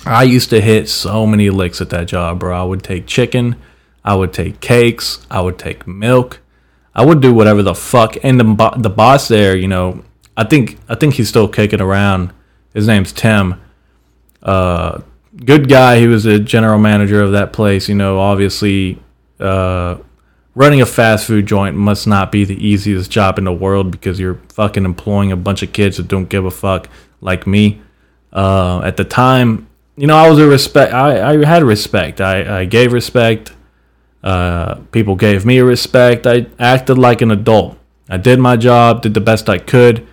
I 0.05 0.23
used 0.23 0.49
to 0.51 0.61
hit 0.61 0.89
so 0.89 1.27
many 1.27 1.49
licks 1.49 1.81
at 1.81 1.89
that 1.89 2.07
job, 2.07 2.39
bro. 2.39 2.59
I 2.59 2.63
would 2.63 2.83
take 2.83 3.05
chicken, 3.05 3.55
I 4.03 4.15
would 4.15 4.33
take 4.33 4.59
cakes, 4.61 5.25
I 5.29 5.41
would 5.41 5.59
take 5.59 5.85
milk. 5.85 6.39
I 6.93 7.05
would 7.05 7.21
do 7.21 7.33
whatever 7.33 7.63
the 7.63 7.75
fuck. 7.75 8.17
And 8.23 8.39
the 8.39 8.73
the 8.77 8.89
boss 8.89 9.27
there, 9.27 9.55
you 9.55 9.67
know, 9.67 10.03
I 10.35 10.43
think 10.43 10.77
I 10.89 10.95
think 10.95 11.15
he's 11.15 11.29
still 11.29 11.47
kicking 11.47 11.81
around. 11.81 12.33
His 12.73 12.87
name's 12.87 13.13
Tim. 13.13 13.61
Uh, 14.41 15.01
good 15.45 15.69
guy. 15.69 15.99
He 15.99 16.07
was 16.07 16.25
a 16.25 16.39
general 16.39 16.79
manager 16.79 17.21
of 17.21 17.31
that 17.31 17.53
place. 17.53 17.87
You 17.87 17.95
know, 17.95 18.19
obviously, 18.19 18.99
uh, 19.39 19.97
running 20.55 20.81
a 20.81 20.85
fast 20.85 21.25
food 21.27 21.45
joint 21.45 21.75
must 21.75 22.07
not 22.07 22.31
be 22.31 22.43
the 22.43 22.55
easiest 22.55 23.09
job 23.09 23.37
in 23.37 23.45
the 23.45 23.53
world 23.53 23.91
because 23.91 24.19
you're 24.19 24.39
fucking 24.49 24.85
employing 24.85 25.31
a 25.31 25.37
bunch 25.37 25.63
of 25.63 25.73
kids 25.73 25.97
that 25.97 26.07
don't 26.07 26.29
give 26.29 26.45
a 26.45 26.51
fuck 26.51 26.89
like 27.21 27.47
me. 27.47 27.81
Uh, 28.33 28.81
at 28.83 28.97
the 28.97 29.03
time, 29.03 29.67
you 29.95 30.07
know, 30.07 30.15
I 30.15 30.29
was 30.29 30.39
a 30.39 30.47
respect. 30.47 30.93
I, 30.93 31.31
I 31.31 31.45
had 31.45 31.63
respect. 31.63 32.21
I, 32.21 32.61
I 32.61 32.65
gave 32.65 32.93
respect. 32.93 33.53
Uh, 34.23 34.75
people 34.91 35.15
gave 35.15 35.45
me 35.45 35.59
respect. 35.59 36.27
I 36.27 36.47
acted 36.59 36.97
like 36.97 37.21
an 37.21 37.31
adult. 37.31 37.77
I 38.09 38.17
did 38.17 38.39
my 38.39 38.57
job, 38.57 39.01
did 39.01 39.13
the 39.13 39.21
best 39.21 39.49
I 39.49 39.57
could. 39.57 40.07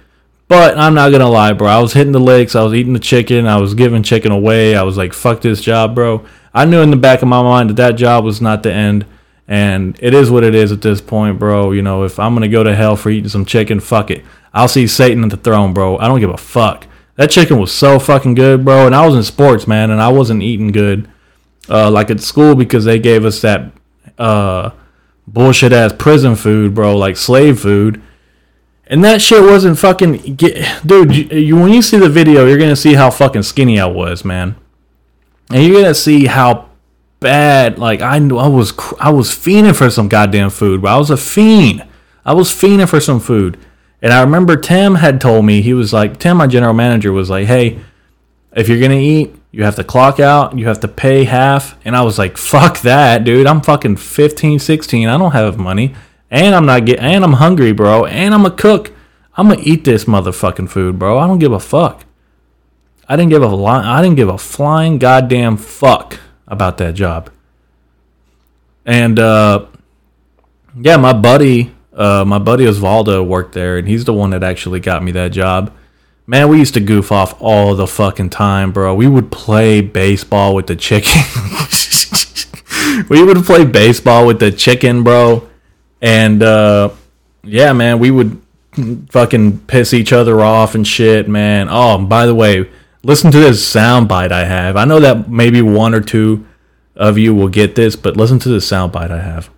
But 0.47 0.79
I'm 0.79 0.95
not 0.95 1.13
gonna 1.13 1.29
lie, 1.29 1.53
bro. 1.53 1.69
I 1.69 1.79
was 1.79 1.93
hitting 1.93 2.13
the 2.13 2.21
licks. 2.21 2.57
I 2.57 2.63
was 2.63 2.73
eating 2.73 2.95
the 2.95 2.99
chicken. 2.99 3.47
I 3.47 3.59
was 3.59 3.75
giving 3.75 4.03
chicken 4.03 4.33
away. 4.33 4.75
I 4.75 4.83
was 4.83 4.97
like, 4.97 5.13
"Fuck 5.13 5.43
this 5.43 5.61
job, 5.61 5.95
bro." 5.95 6.25
I 6.55 6.65
knew 6.65 6.81
in 6.81 6.91
the 6.91 6.97
back 6.97 7.21
of 7.21 7.29
my 7.29 7.43
mind 7.43 7.69
that 7.69 7.77
that 7.77 7.97
job 7.97 8.25
was 8.25 8.41
not 8.41 8.63
the 8.63 8.73
end, 8.73 9.05
and 9.49 9.99
it 10.01 10.15
is 10.15 10.31
what 10.31 10.45
it 10.45 10.55
is 10.55 10.71
at 10.71 10.83
this 10.83 11.01
point, 11.01 11.39
bro. 11.39 11.73
You 11.73 11.83
know, 11.83 12.05
if 12.05 12.19
I'm 12.19 12.35
gonna 12.35 12.49
go 12.49 12.63
to 12.63 12.75
hell 12.75 12.95
for 12.95 13.11
eating 13.11 13.29
some 13.29 13.45
chicken, 13.45 13.81
fuck 13.81 14.11
it. 14.11 14.25
I'll 14.55 14.69
see 14.69 14.87
Satan 14.87 15.25
at 15.25 15.31
the 15.31 15.37
throne, 15.37 15.75
bro. 15.75 15.99
I 15.99 16.07
don't 16.07 16.21
give 16.21 16.31
a 16.31 16.37
fuck. 16.37 16.87
That 17.17 17.31
chicken 17.31 17.59
was 17.59 17.73
so 17.73 17.99
fucking 17.99 18.35
good, 18.35 18.65
bro. 18.65 18.87
And 18.87 18.95
I 18.95 19.05
was 19.05 19.17
in 19.17 19.25
sports, 19.25 19.67
man, 19.67 19.91
and 19.91 20.01
I 20.01 20.09
wasn't 20.09 20.43
eating 20.43 20.71
good, 20.71 21.11
uh, 21.69 21.91
like 21.91 22.11
at 22.11 22.21
school 22.21 22.55
because 22.55 22.85
they 22.85 23.01
gave 23.01 23.25
us 23.25 23.41
that 23.41 23.73
uh, 24.19 24.71
bullshit 25.27 25.73
ass 25.73 25.93
prison 25.99 26.37
food, 26.37 26.75
bro, 26.75 26.97
like 26.97 27.17
slave 27.17 27.59
food 27.61 28.01
and 28.89 29.05
that 29.05 29.21
shit 29.21 29.43
wasn't 29.43 29.79
fucking 29.79 30.35
get, 30.37 30.87
dude. 30.87 31.15
You, 31.15 31.25
you, 31.39 31.57
when 31.57 31.73
you 31.73 31.83
see 31.83 31.99
the 31.99 32.09
video, 32.09 32.47
you're 32.47 32.59
gonna 32.59 32.75
see 32.75 32.95
how 32.95 33.11
fucking 33.11 33.43
skinny 33.43 33.79
I 33.79 33.87
was, 33.87 34.25
man. 34.25 34.57
And 35.51 35.63
you're 35.63 35.83
gonna 35.83 35.95
see 35.95 36.25
how 36.25 36.68
bad. 37.21 37.79
Like 37.79 38.03
I 38.03 38.19
knew 38.19 38.37
I 38.37 38.49
was, 38.49 38.73
I 39.01 39.11
was 39.11 39.31
fiending 39.31 39.77
for 39.77 39.91
some 39.91 40.09
goddamn 40.09 40.51
food. 40.51 40.83
But 40.83 40.93
I 40.93 40.99
was 40.99 41.11
a 41.11 41.17
fiend. 41.17 41.87
I 42.25 42.35
was 42.35 42.51
fiending 42.51 42.89
for 42.89 43.01
some 43.01 43.21
food. 43.21 43.59
And 44.01 44.13
I 44.13 44.21
remember 44.21 44.57
Tim 44.57 44.97
had 44.97 45.21
told 45.21 45.45
me 45.45 45.61
he 45.61 45.75
was 45.75 45.93
like, 45.93 46.19
Tim, 46.19 46.37
my 46.37 46.47
general 46.47 46.75
manager, 46.75 47.13
was 47.13 47.31
like, 47.31 47.47
hey, 47.47 47.81
if 48.55 48.69
you're 48.69 48.81
gonna 48.81 48.95
eat, 48.95 49.35
you 49.51 49.65
have 49.65 49.77
to 49.77 49.85
clock 49.85 50.21
out. 50.21 50.57
You 50.57 50.67
have 50.69 50.81
to 50.81 50.89
pay 50.89 51.25
half. 51.25 51.77
And 51.85 51.97
I 51.97 52.03
was 52.03 52.19
like, 52.19 52.37
fuck 52.37 52.81
that, 52.81 53.25
dude. 53.25 53.47
I'm 53.47 53.61
fucking 53.61 53.97
15, 53.97 54.59
16. 54.59 55.09
I 55.09 55.19
don't 55.19 55.33
have 55.33 55.59
money 55.59 55.95
and 56.31 56.55
I'm 56.55 56.67
not 56.67 56.85
get 56.85 56.99
and 57.01 57.25
I'm 57.25 57.35
hungry, 57.35 57.73
bro, 57.73 58.07
and 58.07 58.35
I'm 58.35 58.45
a 58.45 58.51
cook. 58.51 58.93
I'm 59.37 59.49
gonna 59.49 59.63
eat 59.63 59.85
this 59.85 60.05
motherfucking 60.05 60.69
food, 60.69 60.99
bro. 60.99 61.19
I 61.19 61.27
don't 61.27 61.39
give 61.39 61.53
a 61.53 61.61
fuck. 61.61 62.05
I 63.09 63.17
didn't 63.17 63.31
give 63.31 63.43
a 63.43 63.49
li- 63.49 63.67
I 63.67 64.03
didn't 64.03 64.17
give 64.17 64.29
a 64.29 64.39
flying 64.39 64.99
goddamn 64.99 65.57
fuck 65.57 66.19
about 66.49 66.79
that 66.79 66.95
job. 66.95 67.31
And 68.85 69.19
uh, 69.19 69.67
yeah, 70.77 70.97
my 70.97 71.13
buddy, 71.13 71.73
uh, 71.93 72.25
my 72.27 72.39
buddy 72.39 72.65
Osvaldo 72.65 73.25
worked 73.25 73.53
there, 73.53 73.79
and 73.79 73.87
he's 73.87 74.05
the 74.05 74.15
one 74.15 74.31
that 74.31 74.43
actually 74.43 74.81
got 74.81 75.05
me 75.05 75.13
that 75.13 75.29
job. 75.29 75.73
Man, 76.27 76.49
we 76.49 76.59
used 76.59 76.75
to 76.75 76.81
goof 76.81 77.13
off 77.13 77.41
all 77.41 77.75
the 77.75 77.87
fucking 77.87 78.31
time, 78.31 78.73
bro. 78.73 78.95
We 78.95 79.07
would 79.07 79.31
play 79.31 79.81
baseball 79.81 80.55
with 80.55 80.67
the 80.67 80.77
chicken. 80.77 81.23
we 83.09 83.23
would 83.23 83.45
play 83.45 83.65
baseball 83.65 84.27
with 84.27 84.41
the 84.41 84.51
chicken, 84.51 85.05
bro 85.05 85.49
and 86.01 86.43
uh, 86.43 86.91
yeah, 87.43 87.73
man, 87.73 87.99
we 87.99 88.11
would 88.11 88.41
fucking 89.11 89.61
piss 89.61 89.93
each 89.93 90.13
other 90.13 90.41
off 90.41 90.75
and 90.75 90.87
shit, 90.87 91.29
man. 91.29 91.69
Oh, 91.71 91.99
by 91.99 92.27
the 92.27 92.35
way, 92.35 92.71
listen 93.03 93.31
to 93.33 93.39
this 93.39 93.75
soundbite 93.75 94.33
I 94.33 94.45
have. 94.45 94.77
I 94.77 94.85
know 94.85 95.01
that 95.01 95.31
maybe 95.31 95.63
one 95.63 95.95
or 95.95 96.01
two 96.01 96.47
of 96.97 97.19
you 97.19 97.35
will 97.35 97.49
get 97.49 97.75
this, 97.75 97.97
but 97.97 98.17
listen 98.17 98.39
to 98.41 98.49
this 98.49 98.69
soundbite 98.69 99.11
I 99.11 99.21
have. 99.21 99.51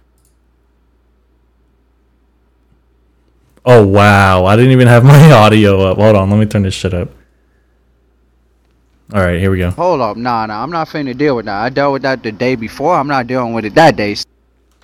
Oh 3.64 3.86
wow, 3.86 4.46
I 4.46 4.56
didn't 4.56 4.72
even 4.72 4.88
have 4.88 5.04
my 5.04 5.30
audio 5.32 5.80
up. 5.80 5.98
Hold 5.98 6.16
on, 6.16 6.30
let 6.30 6.38
me 6.38 6.46
turn 6.46 6.62
this 6.62 6.74
shit 6.74 6.94
up. 6.94 7.10
All 9.12 9.20
right, 9.20 9.40
here 9.40 9.50
we 9.50 9.58
go. 9.58 9.70
Hold 9.70 10.00
up, 10.00 10.16
nah, 10.16 10.46
nah, 10.46 10.62
I'm 10.62 10.70
not 10.70 10.88
finna 10.88 11.16
deal 11.16 11.36
with 11.36 11.46
that. 11.46 11.60
I 11.60 11.68
dealt 11.68 11.92
with 11.94 12.02
that 12.02 12.22
the 12.22 12.32
day 12.32 12.54
before. 12.54 12.94
I'm 12.94 13.08
not 13.08 13.26
dealing 13.26 13.52
with 13.52 13.64
it 13.64 13.74
that 13.74 13.96
day. 13.96 14.16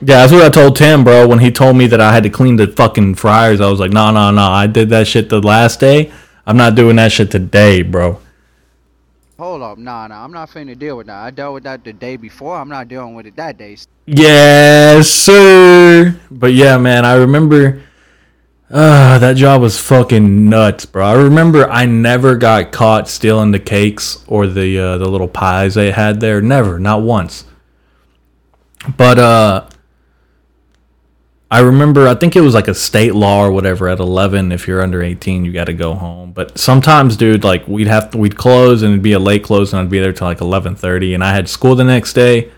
Yeah, 0.01 0.27
that's 0.27 0.33
what 0.33 0.43
I 0.43 0.51
told 0.51 0.77
Tim, 0.77 1.05
bro. 1.05 1.27
When 1.27 1.39
he 1.39 1.51
told 1.51 1.77
me 1.77 1.87
that 1.87 2.01
I 2.03 2.13
had 2.13 2.23
to 2.25 2.31
clean 2.31 2.57
the 2.57 2.67
fucking 2.67 3.15
fryers, 3.15 3.63
I 3.63 3.71
was 3.71 3.81
like, 3.81 3.93
no, 3.93 4.11
no, 4.11 4.31
no. 4.31 4.43
I 4.43 4.67
did 4.67 4.91
that 4.91 5.07
shit 5.07 5.31
the 5.31 5.41
last 5.41 5.81
day. 5.81 6.13
I'm 6.47 6.57
not 6.57 6.75
doing 6.75 6.97
that 6.97 7.13
shit 7.13 7.31
today, 7.31 7.81
bro. 7.81 8.21
Hold 9.39 9.63
up, 9.63 9.77
nah, 9.77 10.07
nah. 10.07 10.25
I'm 10.25 10.33
not 10.33 10.49
finna 10.51 10.79
deal 10.79 10.97
with 10.97 11.09
that. 11.09 11.19
I 11.19 11.31
dealt 11.31 11.55
with 11.55 11.65
that 11.65 11.85
the 11.85 11.93
day 11.93 12.17
before. 12.17 12.57
I'm 12.57 12.71
not 12.71 12.89
dealing 12.89 13.15
with 13.15 13.27
it 13.27 13.37
that 13.37 13.59
day. 13.59 13.77
Yes, 14.07 15.11
sir. 15.11 16.19
But 16.31 16.55
yeah, 16.55 16.79
man, 16.79 17.05
I 17.05 17.17
remember. 17.17 17.83
Uh, 18.69 19.19
that 19.19 19.37
job 19.37 19.61
was 19.61 19.79
fucking 19.79 20.49
nuts, 20.49 20.87
bro. 20.87 21.07
I 21.07 21.13
remember 21.13 21.71
I 21.71 21.87
never 21.87 22.35
got 22.35 22.73
caught 22.73 23.09
stealing 23.09 23.53
the 23.53 23.61
cakes 23.61 24.25
or 24.27 24.49
the 24.49 24.77
uh, 24.77 24.99
the 24.99 25.07
little 25.07 25.29
pies 25.29 25.75
they 25.75 25.93
had 25.93 26.19
there. 26.19 26.41
Never, 26.41 26.81
not 26.81 27.03
once. 27.03 27.45
But 28.97 29.19
uh 29.19 29.69
I 31.49 31.61
remember, 31.61 32.09
I 32.09 32.17
think 32.17 32.35
it 32.35 32.41
was 32.41 32.55
like 32.55 32.67
a 32.67 32.75
state 32.75 33.15
law 33.15 33.45
or 33.45 33.53
whatever. 33.53 33.89
At 33.89 34.01
eleven, 34.01 34.51
if 34.51 34.67
you're 34.67 34.83
under 34.83 35.01
eighteen, 35.01 35.45
you 35.45 35.53
got 35.53 35.67
to 35.67 35.73
go 35.73 35.95
home. 35.95 36.33
But 36.33 36.59
sometimes, 36.59 37.17
dude, 37.17 37.45
like 37.45 37.69
we'd 37.69 37.87
have 37.87 38.11
to, 38.11 38.19
we'd 38.19 38.37
close 38.37 38.83
and 38.83 38.93
it'd 38.93 39.03
be 39.03 39.13
a 39.13 39.21
late 39.21 39.45
close, 39.45 39.73
and 39.73 39.81
I'd 39.81 39.91
be 39.91 40.01
there 40.01 40.13
till 40.13 40.27
like 40.27 40.41
eleven 40.41 40.75
thirty, 40.75 41.15
and 41.15 41.23
I 41.23 41.33
had 41.35 41.49
school 41.49 41.77
the 41.77 41.85
next 41.85 42.15
day. 42.15 42.51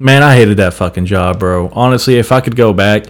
Man, 0.00 0.22
I 0.24 0.34
hated 0.34 0.56
that 0.56 0.74
fucking 0.74 1.06
job, 1.06 1.38
bro. 1.38 1.68
Honestly, 1.68 2.18
if 2.18 2.32
I 2.32 2.40
could 2.40 2.56
go 2.56 2.72
back, 2.72 3.04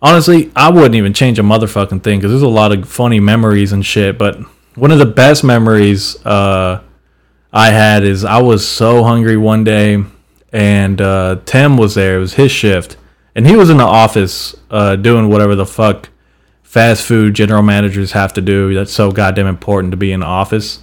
honestly, 0.00 0.50
I 0.56 0.70
wouldn't 0.70 0.96
even 0.96 1.14
change 1.14 1.38
a 1.38 1.42
motherfucking 1.42 2.02
thing 2.02 2.18
because 2.18 2.32
there's 2.32 2.42
a 2.42 2.48
lot 2.48 2.72
of 2.72 2.88
funny 2.88 3.20
memories 3.20 3.72
and 3.72 3.86
shit. 3.86 4.18
But 4.18 4.40
one 4.74 4.90
of 4.90 4.98
the 4.98 5.06
best 5.06 5.44
memories 5.44 6.24
uh, 6.26 6.82
I 7.52 7.70
had 7.70 8.02
is 8.02 8.24
I 8.24 8.42
was 8.42 8.66
so 8.66 9.04
hungry 9.04 9.36
one 9.36 9.62
day, 9.62 10.02
and 10.52 11.00
uh, 11.00 11.40
Tim 11.44 11.76
was 11.76 11.94
there. 11.94 12.16
It 12.16 12.20
was 12.20 12.34
his 12.34 12.50
shift 12.50 12.96
and 13.34 13.46
he 13.46 13.56
was 13.56 13.70
in 13.70 13.78
the 13.78 13.84
office 13.84 14.54
uh, 14.70 14.96
doing 14.96 15.28
whatever 15.28 15.54
the 15.54 15.66
fuck 15.66 16.10
fast 16.62 17.06
food 17.06 17.34
general 17.34 17.62
managers 17.62 18.12
have 18.12 18.32
to 18.34 18.40
do. 18.40 18.74
That's 18.74 18.92
so 18.92 19.10
goddamn 19.10 19.46
important 19.46 19.90
to 19.90 19.96
be 19.96 20.12
in 20.12 20.20
the 20.20 20.26
office 20.26 20.80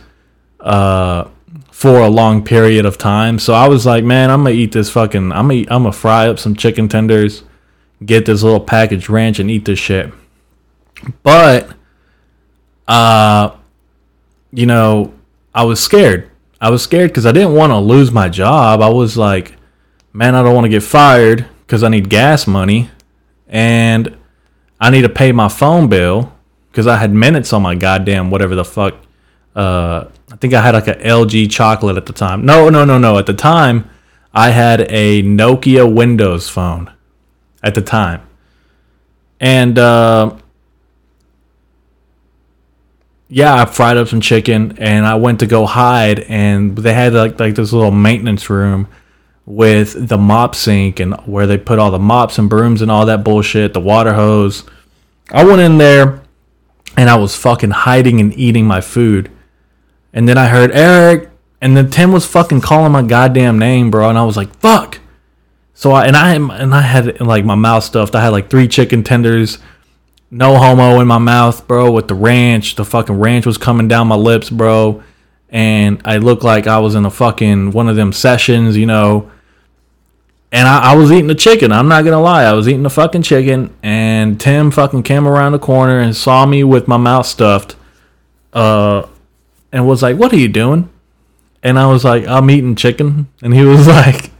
uh, 0.60 1.28
for 1.72 2.00
a 2.02 2.10
long 2.10 2.44
period 2.44 2.86
of 2.86 2.98
time. 2.98 3.40
So 3.40 3.54
I 3.54 3.68
was 3.68 3.86
like, 3.86 4.04
man, 4.04 4.30
I'm 4.30 4.44
gonna 4.44 4.56
eat 4.56 4.72
this 4.72 4.90
fucking. 4.90 5.32
I'm 5.32 5.48
gonna 5.48 5.66
I'm 5.70 5.84
gonna 5.84 5.92
fry 5.92 6.28
up 6.28 6.40
some 6.40 6.56
chicken 6.56 6.88
tenders, 6.88 7.44
get 8.06 8.26
this 8.26 8.44
little 8.44 8.60
packaged 8.60 9.10
ranch, 9.10 9.40
and 9.40 9.50
eat 9.50 9.66
this 9.66 9.80
shit. 9.80 10.12
But, 11.24 11.72
uh, 12.88 13.56
you 14.52 14.66
know, 14.66 15.14
I 15.54 15.64
was 15.64 15.80
scared. 15.80 16.30
I 16.60 16.70
was 16.70 16.82
scared 16.84 17.12
because 17.12 17.26
I 17.26 17.32
didn't 17.32 17.54
want 17.54 17.72
to 17.72 17.78
lose 17.78 18.12
my 18.12 18.28
job. 18.28 18.82
I 18.82 18.90
was 18.90 19.16
like, 19.16 19.56
man, 20.12 20.36
I 20.36 20.44
don't 20.44 20.54
want 20.54 20.66
to 20.66 20.70
get 20.70 20.84
fired 20.84 21.48
because 21.70 21.84
I 21.84 21.90
need 21.90 22.10
gas 22.10 22.48
money 22.48 22.90
and 23.48 24.18
I 24.82 24.90
need 24.90 25.04
to 25.04 25.10
pay 25.10 25.32
my 25.32 25.50
phone 25.50 25.88
bill 25.88 26.34
because 26.72 26.88
I 26.88 26.98
had 26.98 27.14
minutes 27.14 27.54
on 27.54 27.62
my 27.62 27.76
goddamn 27.76 28.32
whatever 28.32 28.56
the 28.56 28.66
fuck. 28.66 28.96
Uh, 29.56 30.06
I 30.32 30.36
think 30.38 30.56
I 30.56 30.64
had 30.64 30.74
like 30.74 30.88
a 30.88 30.96
LG 30.96 31.52
chocolate 31.52 31.96
at 31.96 32.08
the 32.08 32.14
time. 32.14 32.44
No, 32.44 32.70
no, 32.70 32.86
no, 32.86 32.98
no. 32.98 33.20
At 33.20 33.28
the 33.28 33.36
time, 33.36 33.88
I 34.34 34.50
had 34.50 34.88
a 34.90 35.22
Nokia 35.22 35.94
Windows 35.94 36.50
phone. 36.50 36.92
At 37.62 37.76
the 37.76 37.82
time, 37.82 38.22
and 39.42 39.78
uh, 39.78 40.34
yeah, 43.28 43.54
I 43.54 43.66
fried 43.66 43.98
up 43.98 44.08
some 44.08 44.22
chicken 44.22 44.78
and 44.80 45.06
I 45.06 45.16
went 45.16 45.42
to 45.42 45.46
go 45.46 45.66
hide, 45.66 46.22
and 46.22 46.78
they 46.78 46.94
had 46.94 47.14
like 47.14 47.38
like 47.38 47.56
this 47.56 47.74
little 47.74 47.92
maintenance 47.92 48.50
room 48.50 48.88
with 49.50 50.08
the 50.08 50.18
mop 50.18 50.54
sink 50.54 51.00
and 51.00 51.16
where 51.26 51.48
they 51.48 51.58
put 51.58 51.80
all 51.80 51.90
the 51.90 51.98
mops 51.98 52.38
and 52.38 52.48
brooms 52.48 52.84
and 52.84 52.92
all 52.92 53.08
that 53.08 53.24
bullshit, 53.24 53.74
the 53.74 53.80
water 53.80 54.14
hose. 54.14 54.64
I 55.32 55.44
went 55.44 55.60
in 55.60 55.80
there 55.80 56.22
and 56.96 57.10
I 57.10 57.16
was 57.16 57.36
fucking 57.36 57.72
hiding 57.72 58.20
and 58.20 58.32
eating 58.38 58.68
my 58.68 58.80
food. 58.80 59.32
And 60.14 60.30
then 60.30 60.38
I 60.38 60.50
heard, 60.50 60.72
Eric, 60.72 61.32
and 61.62 61.76
then 61.76 61.90
Tim 61.90 62.12
was 62.12 62.28
fucking 62.28 62.62
calling 62.62 62.92
my 62.92 63.02
goddamn 63.02 63.58
name, 63.58 63.90
bro, 63.90 64.08
and 64.08 64.20
I 64.20 64.24
was 64.24 64.38
like, 64.38 64.56
fuck. 64.60 65.00
So 65.74 65.94
I 65.94 66.06
and 66.06 66.16
I 66.16 66.36
and 66.36 66.76
I 66.76 66.82
had 66.82 67.20
like 67.20 67.44
my 67.44 67.56
mouth 67.56 67.84
stuffed. 67.84 68.14
I 68.14 68.22
had 68.22 68.30
like 68.30 68.52
three 68.52 68.68
chicken 68.68 69.04
tenders, 69.04 69.58
no 70.30 70.58
homo 70.58 71.00
in 71.00 71.08
my 71.08 71.18
mouth, 71.18 71.68
bro, 71.68 71.92
with 71.92 72.08
the 72.08 72.14
ranch. 72.14 72.76
The 72.76 72.86
fucking 72.86 73.18
ranch 73.18 73.48
was 73.48 73.58
coming 73.58 73.88
down 73.88 74.10
my 74.10 74.16
lips, 74.16 74.52
bro. 74.52 75.02
And 75.50 76.02
I 76.06 76.18
looked 76.18 76.44
like 76.44 76.68
I 76.68 76.78
was 76.78 76.94
in 76.94 77.06
a 77.06 77.10
fucking 77.10 77.72
one 77.72 77.90
of 77.90 77.96
them 77.96 78.14
sessions, 78.14 78.78
you 78.78 78.86
know. 78.86 79.32
And 80.52 80.68
I, 80.68 80.94
I 80.94 80.96
was 80.96 81.12
eating 81.12 81.28
the 81.28 81.36
chicken. 81.36 81.72
I'm 81.72 81.88
not 81.88 82.04
gonna 82.04 82.22
lie, 82.22 82.44
I 82.44 82.54
was 82.54 82.68
eating 82.68 82.84
the 82.84 82.90
fucking 82.90 83.22
chicken. 83.22 83.74
And 83.84 84.40
Tim 84.40 84.72
fucking 84.72 85.04
came 85.04 85.28
around 85.28 85.52
the 85.52 85.60
corner 85.60 86.00
and 86.00 86.16
saw 86.16 86.46
me 86.46 86.64
with 86.64 86.88
my 86.88 86.98
mouth 86.98 87.26
stuffed, 87.26 87.76
uh, 88.54 89.08
and 89.72 89.88
was 89.88 90.02
like, 90.02 90.18
"What 90.18 90.34
are 90.34 90.38
you 90.38 90.48
doing?" 90.48 90.90
And 91.62 91.78
I 91.78 91.88
was 91.88 92.04
like, 92.04 92.28
"I'm 92.28 92.50
eating 92.50 92.76
chicken." 92.76 93.28
And 93.44 93.54
he 93.54 93.64
was 93.64 93.88
like, 94.00 94.32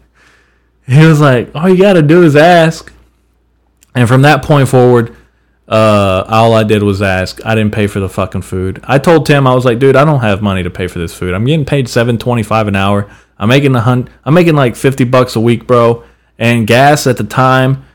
he 0.90 1.06
was 1.06 1.22
like, 1.22 1.52
all 1.54 1.70
you 1.70 1.78
got 1.78 1.94
to 1.94 2.02
do 2.02 2.24
is 2.24 2.36
ask. 2.36 2.92
And 3.94 4.08
from 4.08 4.24
that 4.24 4.44
point 4.44 4.70
forward, 4.70 5.16
uh, 5.70 6.26
all 6.28 6.54
I 6.54 6.64
did 6.64 6.82
was 6.82 7.02
ask. 7.02 7.46
I 7.46 7.54
didn't 7.54 7.74
pay 7.74 7.86
for 7.86 8.00
the 8.00 8.10
fucking 8.10 8.42
food. 8.42 8.80
I 8.84 8.98
told 8.98 9.28
Tim, 9.28 9.46
I 9.46 9.54
was 9.54 9.66
like, 9.66 9.78
dude, 9.78 9.96
I 9.96 10.04
don't 10.04 10.22
have 10.22 10.42
money 10.42 10.64
to 10.64 10.70
pay 10.72 10.88
for 10.88 10.98
this 10.98 11.14
food. 11.14 11.34
I'm 11.34 11.46
getting 11.46 11.66
paid 11.66 11.88
seven 11.88 12.18
twenty 12.18 12.42
five 12.44 12.68
an 12.68 12.76
hour. 12.76 13.10
I'm 13.38 13.50
making 13.50 13.76
a 13.76 13.82
hun- 13.82 14.10
I'm 14.26 14.34
making 14.34 14.56
like 14.56 14.76
fifty 14.76 15.04
bucks 15.04 15.36
a 15.36 15.40
week, 15.40 15.68
bro. 15.68 16.04
And 16.40 16.66
gas 16.66 17.06
at 17.06 17.18
the 17.18 17.24
time, 17.24 17.86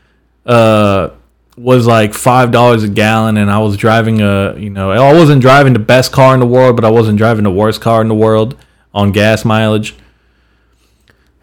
uh, 0.45 1.09
was 1.57 1.85
like 1.85 2.13
five 2.13 2.51
dollars 2.51 2.83
a 2.83 2.87
gallon, 2.87 3.35
and 3.37 3.51
I 3.51 3.59
was 3.59 3.75
driving 3.75 4.21
a, 4.21 4.55
you 4.57 4.69
know, 4.69 4.91
I 4.91 5.11
wasn't 5.13 5.41
driving 5.41 5.73
the 5.73 5.79
best 5.79 6.13
car 6.13 6.33
in 6.33 6.39
the 6.39 6.45
world, 6.45 6.77
but 6.77 6.85
I 6.85 6.89
wasn't 6.89 7.17
driving 7.17 7.43
the 7.43 7.51
worst 7.51 7.81
car 7.81 8.01
in 8.01 8.07
the 8.07 8.15
world 8.15 8.57
on 8.93 9.11
gas 9.11 9.43
mileage 9.43 9.95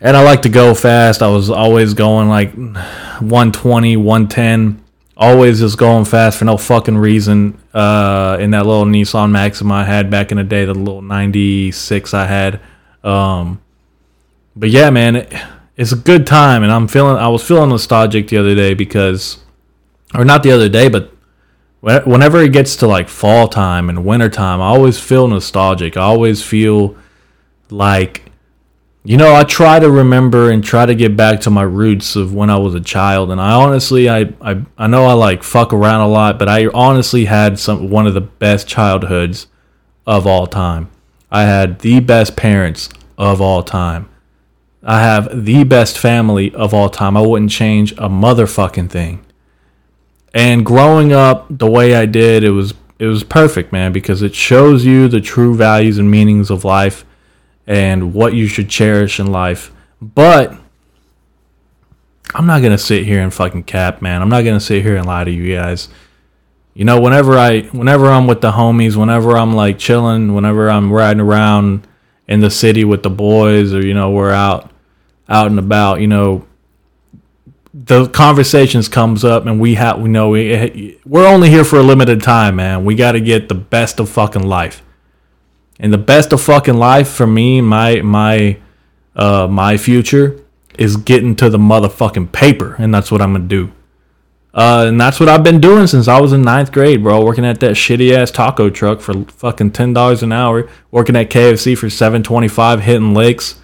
and 0.02 0.16
I 0.16 0.22
like 0.22 0.42
to 0.42 0.48
go 0.48 0.74
fast. 0.74 1.22
I 1.22 1.28
was 1.28 1.48
always 1.48 1.94
going 1.94 2.28
like 2.28 2.52
120, 2.54 3.96
110, 3.96 4.81
always 5.16 5.60
just 5.60 5.78
going 5.78 6.04
fast 6.04 6.38
for 6.38 6.44
no 6.44 6.56
fucking 6.56 6.96
reason. 6.96 7.58
Uh, 7.72 8.36
in 8.40 8.50
that 8.50 8.66
little 8.66 8.84
Nissan 8.84 9.30
Maxima 9.30 9.74
I 9.74 9.84
had 9.84 10.10
back 10.10 10.30
in 10.30 10.38
the 10.38 10.44
day, 10.44 10.64
the 10.64 10.74
little 10.74 11.02
96 11.02 12.14
I 12.14 12.26
had. 12.26 12.60
Um, 13.04 13.60
but 14.54 14.70
yeah, 14.70 14.90
man, 14.90 15.16
it, 15.16 15.32
it's 15.76 15.92
a 15.92 15.96
good 15.96 16.26
time, 16.26 16.62
and 16.62 16.70
I'm 16.70 16.88
feeling. 16.88 17.16
I 17.16 17.28
was 17.28 17.46
feeling 17.46 17.70
nostalgic 17.70 18.28
the 18.28 18.36
other 18.36 18.54
day 18.54 18.74
because, 18.74 19.38
or 20.14 20.24
not 20.24 20.42
the 20.42 20.50
other 20.50 20.68
day, 20.68 20.88
but 20.88 21.12
whenever 21.80 22.40
it 22.40 22.52
gets 22.52 22.76
to 22.76 22.86
like 22.86 23.08
fall 23.08 23.48
time 23.48 23.88
and 23.88 24.04
winter 24.04 24.28
time, 24.28 24.60
I 24.60 24.66
always 24.66 25.00
feel 25.00 25.26
nostalgic. 25.26 25.96
I 25.96 26.02
always 26.02 26.42
feel 26.42 26.96
like 27.70 28.31
you 29.04 29.16
know, 29.16 29.34
I 29.34 29.42
try 29.42 29.80
to 29.80 29.90
remember 29.90 30.50
and 30.50 30.62
try 30.62 30.86
to 30.86 30.94
get 30.94 31.16
back 31.16 31.40
to 31.40 31.50
my 31.50 31.62
roots 31.62 32.14
of 32.14 32.34
when 32.34 32.50
I 32.50 32.58
was 32.58 32.74
a 32.74 32.80
child, 32.80 33.32
and 33.32 33.40
I 33.40 33.52
honestly, 33.52 34.08
I, 34.08 34.32
I, 34.40 34.62
I 34.78 34.86
know 34.86 35.06
I 35.06 35.14
like 35.14 35.42
fuck 35.42 35.72
around 35.72 36.02
a 36.02 36.08
lot, 36.08 36.38
but 36.38 36.48
I 36.48 36.68
honestly 36.68 37.24
had 37.24 37.58
some 37.58 37.90
one 37.90 38.06
of 38.06 38.14
the 38.14 38.20
best 38.20 38.68
childhoods 38.68 39.48
of 40.06 40.26
all 40.26 40.46
time. 40.46 40.88
I 41.32 41.42
had 41.42 41.80
the 41.80 41.98
best 41.98 42.36
parents 42.36 42.88
of 43.18 43.40
all 43.40 43.64
time. 43.64 44.08
I 44.84 45.00
have 45.00 45.44
the 45.44 45.64
best 45.64 45.98
family 45.98 46.54
of 46.54 46.72
all 46.72 46.88
time. 46.88 47.16
I 47.16 47.26
wouldn't 47.26 47.50
change 47.50 47.92
a 47.92 48.08
motherfucking 48.08 48.90
thing. 48.90 49.24
And 50.34 50.64
growing 50.64 51.12
up 51.12 51.46
the 51.50 51.70
way 51.70 51.94
I 51.94 52.06
did, 52.06 52.44
it 52.44 52.50
was 52.50 52.74
it 53.00 53.06
was 53.06 53.24
perfect, 53.24 53.72
man, 53.72 53.92
because 53.92 54.22
it 54.22 54.34
shows 54.34 54.84
you 54.84 55.08
the 55.08 55.20
true 55.20 55.56
values 55.56 55.98
and 55.98 56.08
meanings 56.08 56.50
of 56.50 56.64
life 56.64 57.04
and 57.66 58.14
what 58.14 58.34
you 58.34 58.46
should 58.46 58.68
cherish 58.68 59.20
in 59.20 59.26
life. 59.26 59.72
But 60.00 60.56
I'm 62.34 62.46
not 62.46 62.62
gonna 62.62 62.78
sit 62.78 63.04
here 63.04 63.20
and 63.20 63.32
fucking 63.32 63.64
cap, 63.64 64.02
man. 64.02 64.22
I'm 64.22 64.28
not 64.28 64.44
gonna 64.44 64.60
sit 64.60 64.82
here 64.82 64.96
and 64.96 65.06
lie 65.06 65.24
to 65.24 65.30
you 65.30 65.54
guys. 65.54 65.88
You 66.74 66.86
know, 66.86 67.00
whenever 67.00 67.36
I, 67.36 67.62
whenever 67.62 68.06
I'm 68.06 68.26
with 68.26 68.40
the 68.40 68.52
homies, 68.52 68.96
whenever 68.96 69.36
I'm 69.36 69.54
like 69.54 69.78
chilling, 69.78 70.34
whenever 70.34 70.70
I'm 70.70 70.90
riding 70.90 71.20
around 71.20 71.86
in 72.26 72.40
the 72.40 72.50
city 72.50 72.84
with 72.84 73.02
the 73.02 73.10
boys, 73.10 73.74
or 73.74 73.84
you 73.84 73.92
know, 73.92 74.10
we're 74.10 74.30
out, 74.30 74.70
out 75.28 75.48
and 75.48 75.58
about. 75.58 76.00
You 76.00 76.06
know, 76.06 76.46
the 77.74 78.08
conversations 78.08 78.88
comes 78.88 79.22
up, 79.22 79.44
and 79.44 79.60
we 79.60 79.74
have, 79.74 80.00
we 80.00 80.08
know 80.08 80.30
we, 80.30 80.98
we're 81.04 81.26
only 81.26 81.50
here 81.50 81.64
for 81.64 81.78
a 81.78 81.82
limited 81.82 82.22
time, 82.22 82.56
man. 82.56 82.86
We 82.86 82.94
got 82.94 83.12
to 83.12 83.20
get 83.20 83.50
the 83.50 83.54
best 83.54 84.00
of 84.00 84.08
fucking 84.08 84.42
life. 84.42 84.82
And 85.82 85.92
the 85.92 85.98
best 85.98 86.32
of 86.32 86.40
fucking 86.40 86.76
life 86.76 87.10
for 87.10 87.26
me, 87.26 87.60
my 87.60 88.00
my 88.02 88.56
uh 89.16 89.48
my 89.48 89.76
future 89.76 90.40
is 90.78 90.96
getting 90.96 91.36
to 91.36 91.50
the 91.50 91.58
motherfucking 91.58 92.32
paper, 92.32 92.76
and 92.78 92.94
that's 92.94 93.10
what 93.10 93.20
I'm 93.20 93.32
gonna 93.32 93.44
do. 93.44 93.72
Uh, 94.54 94.84
and 94.86 95.00
that's 95.00 95.18
what 95.18 95.30
I've 95.30 95.42
been 95.42 95.60
doing 95.60 95.86
since 95.86 96.08
I 96.08 96.20
was 96.20 96.32
in 96.32 96.42
ninth 96.42 96.72
grade, 96.72 97.02
bro. 97.02 97.24
Working 97.24 97.44
at 97.44 97.58
that 97.60 97.72
shitty 97.72 98.12
ass 98.12 98.30
taco 98.30 98.70
truck 98.70 99.00
for 99.00 99.24
fucking 99.24 99.72
ten 99.72 99.92
dollars 99.92 100.22
an 100.22 100.30
hour. 100.30 100.68
Working 100.92 101.16
at 101.16 101.30
KFC 101.30 101.76
for 101.76 101.90
seven 101.90 102.22
twenty 102.22 102.48
five, 102.48 102.82
hitting 102.82 103.12
licks, 103.12 103.60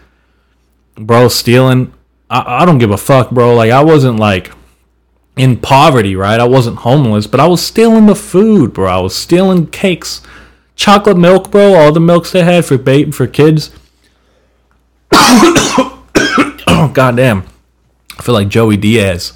bro. 0.97 1.29
Stealing. 1.29 1.95
I, 2.29 2.63
I 2.63 2.65
don't 2.65 2.79
give 2.79 2.91
a 2.91 2.97
fuck, 2.99 3.31
bro. 3.31 3.55
Like 3.55 3.71
I 3.71 3.85
wasn't 3.85 4.19
like 4.19 4.51
in 5.37 5.57
poverty, 5.59 6.17
right? 6.17 6.41
I 6.41 6.49
wasn't 6.49 6.79
homeless, 6.79 7.29
but 7.29 7.39
I 7.39 7.47
was 7.47 7.65
stealing 7.65 8.07
the 8.07 8.17
food, 8.17 8.73
bro. 8.73 8.91
I 8.91 9.01
was 9.01 9.15
stealing 9.15 9.69
cakes 9.69 10.21
chocolate 10.79 11.19
milk, 11.19 11.51
bro. 11.51 11.75
All 11.75 11.93
the 11.93 12.01
milks 12.01 12.33
they 12.33 12.43
had 12.43 12.64
for 12.64 12.79
bait 12.79 13.14
for 13.14 13.27
kids. 13.27 13.71
oh 15.12 16.91
goddamn! 16.95 17.45
I 18.19 18.23
feel 18.23 18.35
like 18.35 18.49
Joey 18.49 18.79
Diaz. 18.79 19.35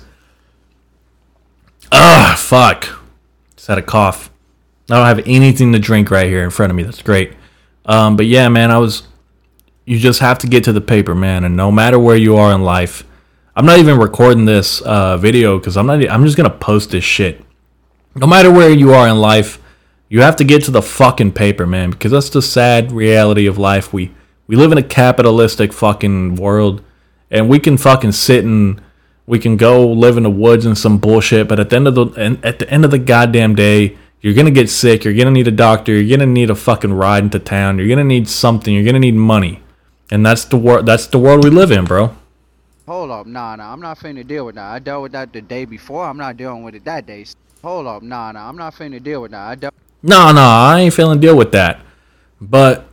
Ah, 1.90 2.34
fuck. 2.38 2.88
Just 3.56 3.66
had 3.66 3.76
a 3.76 3.82
cough. 3.82 4.30
I 4.90 4.96
don't 4.96 5.06
have 5.06 5.26
anything 5.26 5.72
to 5.72 5.78
drink 5.78 6.10
right 6.10 6.26
here 6.26 6.42
in 6.42 6.50
front 6.50 6.70
of 6.70 6.76
me. 6.76 6.82
That's 6.84 7.02
great. 7.02 7.34
Um, 7.84 8.16
but 8.16 8.24
yeah, 8.26 8.48
man, 8.48 8.70
I 8.70 8.78
was. 8.78 9.02
You 9.84 9.98
just 9.98 10.20
have 10.20 10.38
to 10.38 10.46
get 10.46 10.62
to 10.64 10.72
the 10.72 10.80
paper, 10.80 11.14
man, 11.14 11.44
and 11.44 11.56
no 11.56 11.72
matter 11.72 11.98
where 11.98 12.16
you 12.16 12.36
are 12.36 12.54
in 12.54 12.62
life, 12.62 13.04
I'm 13.56 13.66
not 13.66 13.78
even 13.78 13.98
recording 13.98 14.44
this 14.44 14.80
uh, 14.82 15.16
video 15.16 15.58
because 15.58 15.76
I'm 15.76 15.86
not. 15.86 16.08
I'm 16.08 16.24
just 16.24 16.36
gonna 16.36 16.50
post 16.50 16.90
this 16.90 17.04
shit. 17.04 17.44
No 18.14 18.26
matter 18.26 18.50
where 18.50 18.70
you 18.70 18.92
are 18.92 19.08
in 19.08 19.16
life, 19.16 19.61
you 20.12 20.20
have 20.20 20.36
to 20.36 20.44
get 20.44 20.62
to 20.62 20.70
the 20.70 20.82
fucking 20.82 21.32
paper, 21.32 21.66
man, 21.66 21.90
because 21.90 22.12
that's 22.12 22.28
the 22.28 22.42
sad 22.42 22.92
reality 22.92 23.46
of 23.46 23.56
life. 23.56 23.94
We 23.94 24.12
we 24.46 24.56
live 24.56 24.70
in 24.70 24.76
a 24.76 24.82
capitalistic 24.82 25.72
fucking 25.72 26.36
world, 26.36 26.82
and 27.30 27.48
we 27.48 27.58
can 27.58 27.78
fucking 27.78 28.12
sit 28.12 28.44
and 28.44 28.78
we 29.26 29.38
can 29.38 29.56
go 29.56 29.88
live 29.88 30.18
in 30.18 30.24
the 30.24 30.30
woods 30.30 30.66
and 30.66 30.76
some 30.76 30.98
bullshit. 30.98 31.48
But 31.48 31.58
at 31.58 31.70
the 31.70 31.76
end 31.76 31.88
of 31.88 31.94
the 31.94 32.38
at 32.42 32.58
the 32.58 32.68
end 32.68 32.84
of 32.84 32.90
the 32.90 32.98
goddamn 32.98 33.54
day, 33.54 33.96
you're 34.20 34.34
gonna 34.34 34.50
get 34.50 34.68
sick. 34.68 35.02
You're 35.02 35.14
gonna 35.14 35.30
need 35.30 35.48
a 35.48 35.50
doctor. 35.50 35.94
You're 35.98 36.18
gonna 36.18 36.30
need 36.30 36.50
a 36.50 36.54
fucking 36.54 36.92
ride 36.92 37.24
into 37.24 37.38
town. 37.38 37.78
You're 37.78 37.88
gonna 37.88 38.04
need 38.04 38.28
something. 38.28 38.74
You're 38.74 38.84
gonna 38.84 38.98
need 38.98 39.14
money, 39.14 39.62
and 40.10 40.26
that's 40.26 40.44
the 40.44 40.58
world. 40.58 40.84
That's 40.84 41.06
the 41.06 41.18
world 41.18 41.42
we 41.42 41.48
live 41.48 41.70
in, 41.70 41.86
bro. 41.86 42.14
Hold 42.86 43.12
up, 43.12 43.26
nah, 43.26 43.56
nah. 43.56 43.72
I'm 43.72 43.80
not 43.80 43.98
finna 43.98 44.26
deal 44.26 44.44
with 44.44 44.56
that. 44.56 44.72
I 44.72 44.78
dealt 44.78 45.04
with 45.04 45.12
that 45.12 45.32
the 45.32 45.40
day 45.40 45.64
before. 45.64 46.04
I'm 46.04 46.18
not 46.18 46.36
dealing 46.36 46.64
with 46.64 46.74
it 46.74 46.84
that 46.84 47.06
day. 47.06 47.24
Hold 47.62 47.86
up, 47.86 48.02
nah, 48.02 48.32
nah. 48.32 48.46
I'm 48.46 48.58
not 48.58 48.74
finna 48.74 49.02
deal 49.02 49.22
with 49.22 49.30
that. 49.30 49.48
I 49.48 49.54
dealt. 49.54 49.72
No, 50.02 50.32
no, 50.32 50.42
I 50.42 50.80
ain't 50.80 50.94
feeling 50.94 51.20
deal 51.20 51.36
with 51.36 51.52
that. 51.52 51.80
But 52.40 52.86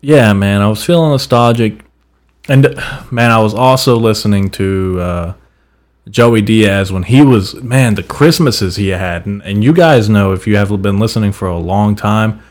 yeah, 0.00 0.32
man, 0.32 0.60
I 0.60 0.68
was 0.68 0.84
feeling 0.84 1.10
nostalgic, 1.10 1.84
and 2.48 2.76
man, 3.10 3.30
I 3.30 3.38
was 3.38 3.54
also 3.54 3.96
listening 3.96 4.50
to 4.50 5.00
uh, 5.00 5.34
Joey 6.10 6.42
Diaz 6.42 6.92
when 6.92 7.04
he 7.04 7.22
was 7.22 7.54
man 7.54 7.94
the 7.94 8.02
Christmases 8.02 8.76
he 8.76 8.88
had, 8.88 9.24
and, 9.24 9.40
and 9.42 9.64
you 9.64 9.72
guys 9.72 10.10
know 10.10 10.32
if 10.32 10.46
you 10.46 10.56
have 10.56 10.82
been 10.82 10.98
listening 10.98 11.32
for 11.32 11.48
a 11.48 11.58
long 11.58 11.96
time, 11.96 12.42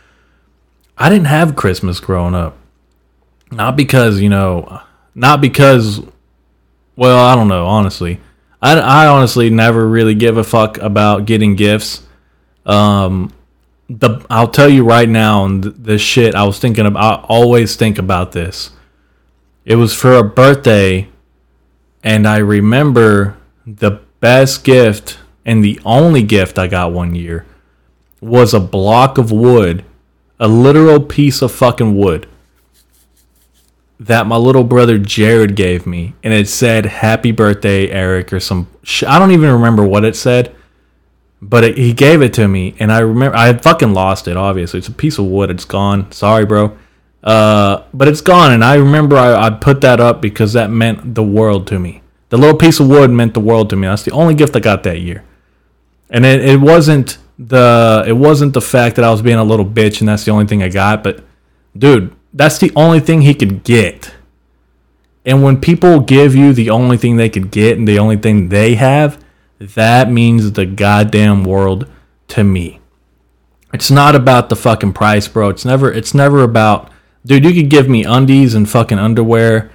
I 0.97 1.09
didn't 1.09 1.25
have 1.25 1.55
Christmas 1.55 1.99
growing 1.99 2.33
up. 2.33 2.57
Not 3.51 3.75
because 3.75 4.21
you 4.21 4.29
know, 4.29 4.81
not 5.13 5.41
because, 5.41 6.01
well, 6.95 7.23
I 7.23 7.35
don't 7.35 7.49
know. 7.49 7.67
Honestly, 7.67 8.19
I, 8.61 8.79
I 8.79 9.07
honestly 9.07 9.49
never 9.49 9.87
really 9.87 10.15
give 10.15 10.37
a 10.37 10.43
fuck 10.43 10.77
about 10.77 11.25
getting 11.25 11.55
gifts. 11.55 12.01
Um, 12.65 13.33
the 13.99 14.25
I'll 14.29 14.47
tell 14.47 14.69
you 14.69 14.85
right 14.85 15.09
now, 15.09 15.45
and 15.45 15.63
this 15.63 16.01
shit 16.01 16.35
I 16.35 16.43
was 16.43 16.59
thinking 16.59 16.85
about. 16.85 17.23
I 17.23 17.25
always 17.27 17.75
think 17.75 17.97
about 17.97 18.31
this. 18.31 18.71
It 19.65 19.75
was 19.75 19.93
for 19.93 20.15
a 20.15 20.23
birthday, 20.23 21.09
and 22.03 22.27
I 22.27 22.37
remember 22.37 23.37
the 23.65 24.01
best 24.19 24.63
gift 24.63 25.19
and 25.45 25.63
the 25.63 25.79
only 25.85 26.23
gift 26.23 26.57
I 26.57 26.67
got 26.67 26.91
one 26.91 27.15
year 27.15 27.45
was 28.19 28.53
a 28.53 28.59
block 28.59 29.17
of 29.17 29.31
wood, 29.31 29.83
a 30.39 30.47
literal 30.47 30.99
piece 30.99 31.41
of 31.41 31.51
fucking 31.51 31.95
wood 31.95 32.27
that 33.99 34.25
my 34.25 34.35
little 34.35 34.63
brother 34.63 34.97
Jared 34.97 35.55
gave 35.55 35.85
me, 35.85 36.15
and 36.23 36.33
it 36.33 36.47
said 36.47 36.85
"Happy 36.85 37.31
Birthday, 37.31 37.89
Eric" 37.89 38.31
or 38.33 38.39
some. 38.39 38.67
Sh- 38.83 39.03
I 39.07 39.19
don't 39.19 39.31
even 39.31 39.51
remember 39.51 39.83
what 39.83 40.05
it 40.05 40.15
said 40.15 40.55
but 41.41 41.63
it, 41.63 41.77
he 41.77 41.93
gave 41.93 42.21
it 42.21 42.33
to 42.35 42.47
me, 42.47 42.75
and 42.79 42.91
I 42.91 42.99
remember 42.99 43.35
I 43.35 43.47
had 43.47 43.63
fucking 43.63 43.93
lost 43.93 44.27
it. 44.27 44.37
Obviously, 44.37 44.79
it's 44.79 44.87
a 44.87 44.93
piece 44.93 45.17
of 45.17 45.25
wood. 45.25 45.49
It's 45.49 45.65
gone. 45.65 46.11
Sorry, 46.11 46.45
bro. 46.45 46.77
Uh, 47.23 47.83
but 47.93 48.07
it's 48.07 48.21
gone, 48.21 48.51
and 48.51 48.63
I 48.63 48.75
remember 48.75 49.15
I, 49.15 49.47
I 49.47 49.49
put 49.49 49.81
that 49.81 49.99
up 49.99 50.21
because 50.21 50.53
that 50.53 50.69
meant 50.69 51.15
the 51.15 51.23
world 51.23 51.67
to 51.67 51.79
me. 51.79 52.01
The 52.29 52.37
little 52.37 52.57
piece 52.57 52.79
of 52.79 52.87
wood 52.87 53.11
meant 53.11 53.33
the 53.33 53.39
world 53.39 53.69
to 53.71 53.75
me. 53.75 53.87
That's 53.87 54.03
the 54.03 54.11
only 54.11 54.33
gift 54.33 54.55
I 54.55 54.59
got 54.59 54.83
that 54.83 55.01
year, 55.01 55.23
and 56.09 56.25
it, 56.25 56.43
it 56.43 56.59
wasn't 56.59 57.17
the 57.37 58.03
it 58.07 58.13
wasn't 58.13 58.53
the 58.53 58.61
fact 58.61 58.95
that 58.95 59.05
I 59.05 59.09
was 59.09 59.21
being 59.21 59.37
a 59.37 59.43
little 59.43 59.65
bitch 59.65 59.99
and 59.99 60.07
that's 60.07 60.25
the 60.25 60.31
only 60.31 60.45
thing 60.45 60.61
I 60.61 60.69
got. 60.69 61.03
But 61.03 61.23
dude, 61.75 62.15
that's 62.33 62.59
the 62.59 62.71
only 62.75 62.99
thing 62.99 63.21
he 63.21 63.33
could 63.33 63.63
get. 63.63 64.13
And 65.25 65.43
when 65.43 65.59
people 65.59 65.99
give 65.99 66.35
you 66.35 66.53
the 66.53 66.69
only 66.69 66.97
thing 66.97 67.17
they 67.17 67.29
could 67.29 67.51
get 67.51 67.77
and 67.77 67.87
the 67.87 67.99
only 67.99 68.17
thing 68.17 68.49
they 68.49 68.75
have, 68.75 69.20
that 69.61 70.11
means 70.11 70.51
the 70.51 70.65
goddamn 70.65 71.43
world 71.43 71.89
to 72.29 72.43
me. 72.43 72.79
It's 73.73 73.91
not 73.91 74.15
about 74.15 74.49
the 74.49 74.55
fucking 74.55 74.93
price, 74.93 75.27
bro. 75.27 75.49
It's 75.49 75.63
never 75.63 75.91
it's 75.91 76.13
never 76.13 76.43
about 76.43 76.91
dude, 77.25 77.45
you 77.45 77.53
could 77.53 77.69
give 77.69 77.87
me 77.87 78.03
undies 78.03 78.53
and 78.53 78.69
fucking 78.69 78.99
underwear 78.99 79.71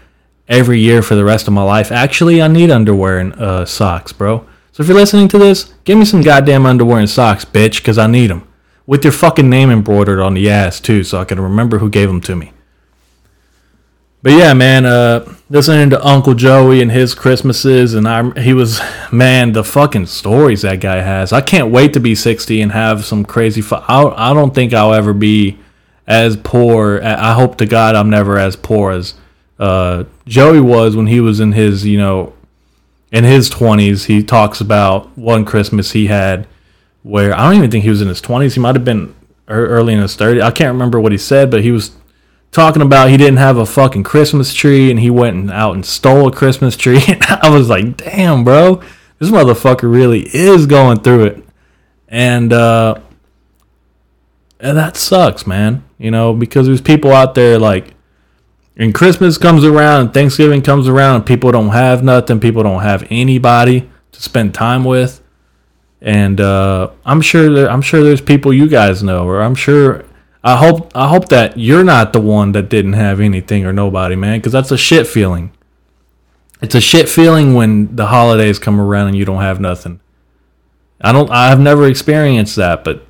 every 0.49 0.81
year 0.81 1.03
for 1.03 1.15
the 1.15 1.25
rest 1.25 1.47
of 1.47 1.55
my 1.55 1.63
life. 1.63 1.93
Actually, 1.93 2.43
I 2.43 2.49
need 2.49 2.71
underwear 2.71 3.19
and 3.19 3.33
uh, 3.35 3.65
socks, 3.65 4.13
bro. 4.13 4.47
So 4.73 4.83
if 4.83 4.89
you're 4.89 4.99
listening 4.99 5.29
to 5.29 5.39
this, 5.39 5.73
give 5.85 5.99
me 5.99 6.05
some 6.05 6.21
goddamn 6.21 6.67
underwear 6.67 6.99
and 6.99 7.09
socks, 7.09 7.45
bitch, 7.45 7.77
because 7.77 7.97
I 7.97 8.07
need 8.07 8.29
them. 8.29 8.47
With 8.87 9.05
your 9.05 9.13
fucking 9.13 9.49
name 9.49 9.71
embroidered 9.71 10.21
on 10.21 10.35
the 10.35 10.51
ass, 10.51 10.81
too, 10.81 11.03
so 11.03 11.19
I 11.19 11.25
can 11.25 11.41
remember 11.41 11.79
who 11.79 11.89
gave 11.89 12.09
them 12.09 12.21
to 12.23 12.37
me. 12.37 12.53
But 14.27 14.33
yeah, 14.33 14.55
man, 14.55 14.87
uh, 14.87 15.33
listening 15.49 15.91
to 15.91 16.05
Uncle 16.05 16.35
Joey 16.35 16.83
and 16.83 16.91
his 16.91 17.15
Christmases, 17.15 17.95
and 17.95 18.09
I, 18.09 18.29
he 18.41 18.55
was, 18.55 18.81
man, 19.13 19.53
the 19.53 19.63
fucking 19.63 20.07
stories 20.07 20.63
that 20.63 20.81
guy 20.81 20.97
has. 20.97 21.33
I 21.33 21.41
can't 21.41 21.71
wait 21.71 21.93
to 21.93 22.01
be 22.01 22.17
60 22.17 22.61
and 22.61 22.73
have 22.73 23.05
some 23.05 23.25
crazy. 23.25 23.61
Fu- 23.61 23.77
I, 23.77 24.31
I 24.31 24.35
don't 24.35 24.53
think 24.53 24.75
I'll 24.75 24.95
ever 24.95 25.13
be 25.13 25.61
as 26.09 26.37
poor. 26.37 27.01
I 27.05 27.35
hope 27.35 27.57
to 27.59 27.67
God 27.67 27.95
I'm 27.95 28.11
never 28.11 28.37
as 28.37 28.57
poor 28.57 28.91
as 28.91 29.15
uh, 29.61 30.03
Joey 30.27 30.61
was 30.61 30.97
when 30.97 31.07
he 31.07 31.21
was 31.21 31.39
in 31.39 31.53
his, 31.53 31.87
you 31.87 31.99
know, 31.99 32.33
in 33.13 33.23
his 33.23 33.49
20s. 33.49 34.07
He 34.07 34.25
talks 34.25 34.61
about 34.61 35.17
one 35.17 35.45
Christmas 35.45 35.93
he 35.93 36.09
had 36.09 36.49
where 37.05 37.33
I 37.33 37.45
don't 37.45 37.59
even 37.59 37.71
think 37.71 37.85
he 37.85 37.91
was 37.91 38.03
in 38.03 38.09
his 38.09 38.21
20s. 38.21 38.55
He 38.55 38.59
might 38.59 38.75
have 38.75 38.85
been 38.85 39.15
early 39.47 39.93
in 39.93 40.01
his 40.01 40.17
30s. 40.17 40.43
I 40.43 40.51
can't 40.51 40.73
remember 40.73 40.99
what 40.99 41.13
he 41.13 41.19
said, 41.19 41.49
but 41.49 41.63
he 41.63 41.71
was 41.71 41.93
talking 42.57 42.81
about 42.81 43.11
he 43.11 43.19
didn't 43.19 43.37
have 43.37 43.59
a 43.59 43.67
fucking 43.67 44.03
Christmas 44.03 44.55
tree 44.55 44.91
and 44.91 44.99
he 44.99 45.11
went 45.11 45.37
and 45.37 45.51
out 45.51 45.75
and 45.75 45.85
stole 45.85 46.27
a 46.27 46.33
Christmas 46.33 46.75
tree. 46.75 47.03
And 47.09 47.23
I 47.23 47.51
was 47.51 47.69
like, 47.69 47.99
damn, 47.99 48.45
bro, 48.45 48.83
this 49.19 49.29
motherfucker 49.29 49.93
really 49.93 50.23
is 50.35 50.65
going 50.65 51.01
through 51.01 51.25
it. 51.27 51.45
And, 52.09 52.55
uh, 52.55 52.99
and 54.59 54.79
that 54.79 54.97
sucks, 54.97 55.47
man. 55.47 55.85
You 55.99 56.11
know, 56.11 56.33
because 56.33 56.67
there's 56.67 56.81
people 56.81 57.13
out 57.13 57.35
there 57.35 57.59
like, 57.59 57.93
and 58.75 58.95
Christmas 58.95 59.37
comes 59.37 59.63
around 59.63 60.01
and 60.01 60.15
Thanksgiving 60.15 60.63
comes 60.63 60.89
around 60.89 61.17
and 61.17 61.27
people 61.27 61.53
don't 61.53 61.71
have 61.71 62.03
nothing. 62.03 62.41
People 62.41 62.63
don't 62.63 62.83
have 62.83 63.07
anybody 63.11 63.91
to 64.13 64.23
spend 64.23 64.55
time 64.55 64.83
with. 64.83 65.23
And 66.01 66.41
uh, 66.41 66.91
I'm 67.05 67.21
sure 67.21 67.53
there, 67.53 67.71
I'm 67.71 67.83
sure 67.83 68.03
there's 68.03 68.23
people 68.23 68.55
you 68.55 68.67
guys 68.67 69.03
know, 69.03 69.27
or 69.27 69.43
I'm 69.43 69.55
sure 69.55 70.06
I 70.47 70.55
hope 70.55 70.93
I 70.95 71.09
hope 71.09 71.29
that 71.31 71.59
you're 71.59 71.83
not 71.83 72.13
the 72.13 72.21
one 72.21 72.53
that 72.53 72.69
didn't 72.69 72.93
have 72.93 73.19
anything 73.19 73.67
or 73.67 73.73
nobody, 73.73 74.15
man, 74.15 74.39
because 74.39 74.53
that's 74.53 74.71
a 74.71 74.79
shit 74.79 75.09
feeling. 75.09 75.51
It's 76.63 76.77
a 76.77 76.81
shit 76.81 77.09
feeling 77.09 77.55
when 77.55 77.97
the 77.97 78.07
holidays 78.07 78.61
come 78.61 78.81
around 78.81 79.09
and 79.09 79.17
you 79.17 79.25
don't 79.25 79.43
have 79.43 79.59
nothing. 79.59 79.99
I 81.01 81.11
don't. 81.11 81.29
I've 81.33 81.59
never 81.59 81.89
experienced 81.89 82.55
that, 82.55 82.85
but 82.85 83.05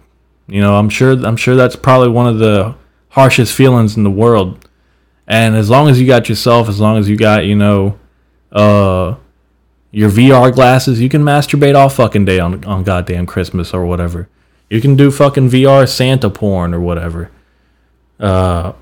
you 0.48 0.62
know, 0.62 0.76
I'm 0.76 0.88
sure. 0.88 1.12
I'm 1.12 1.36
sure 1.36 1.56
that's 1.56 1.76
probably 1.76 2.08
one 2.08 2.26
of 2.26 2.38
the 2.38 2.74
harshest 3.10 3.54
feelings 3.54 3.98
in 3.98 4.02
the 4.02 4.10
world. 4.10 4.66
And 5.26 5.56
as 5.56 5.68
long 5.68 5.90
as 5.90 6.00
you 6.00 6.06
got 6.06 6.30
yourself, 6.30 6.70
as 6.70 6.80
long 6.80 6.96
as 6.96 7.06
you 7.06 7.18
got, 7.18 7.44
you 7.44 7.54
know, 7.54 7.98
uh, 8.50 9.16
your 9.90 10.08
VR 10.08 10.54
glasses, 10.54 11.02
you 11.02 11.10
can 11.10 11.22
masturbate 11.22 11.74
all 11.74 11.90
fucking 11.90 12.24
day 12.24 12.40
on 12.40 12.64
on 12.64 12.82
goddamn 12.82 13.26
Christmas 13.26 13.74
or 13.74 13.84
whatever. 13.84 14.30
You 14.68 14.80
can 14.80 14.96
do 14.96 15.10
fucking 15.10 15.50
VR 15.50 15.88
Santa 15.88 16.28
porn 16.30 16.74
or 16.74 16.80
whatever. 16.80 17.30
Uh, 18.18 18.72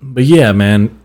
but 0.00 0.24
yeah, 0.24 0.52
man, 0.52 1.00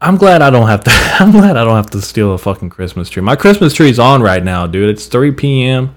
I'm 0.00 0.16
glad 0.16 0.42
I 0.42 0.50
don't 0.50 0.68
have 0.68 0.84
to. 0.84 0.90
I'm 1.20 1.30
glad 1.30 1.56
I 1.56 1.64
don't 1.64 1.76
have 1.76 1.90
to 1.90 2.00
steal 2.00 2.32
a 2.32 2.38
fucking 2.38 2.70
Christmas 2.70 3.08
tree. 3.08 3.22
My 3.22 3.36
Christmas 3.36 3.74
tree's 3.74 3.98
on 3.98 4.22
right 4.22 4.42
now, 4.42 4.66
dude. 4.66 4.90
It's 4.90 5.06
3 5.06 5.32
p.m. 5.32 5.94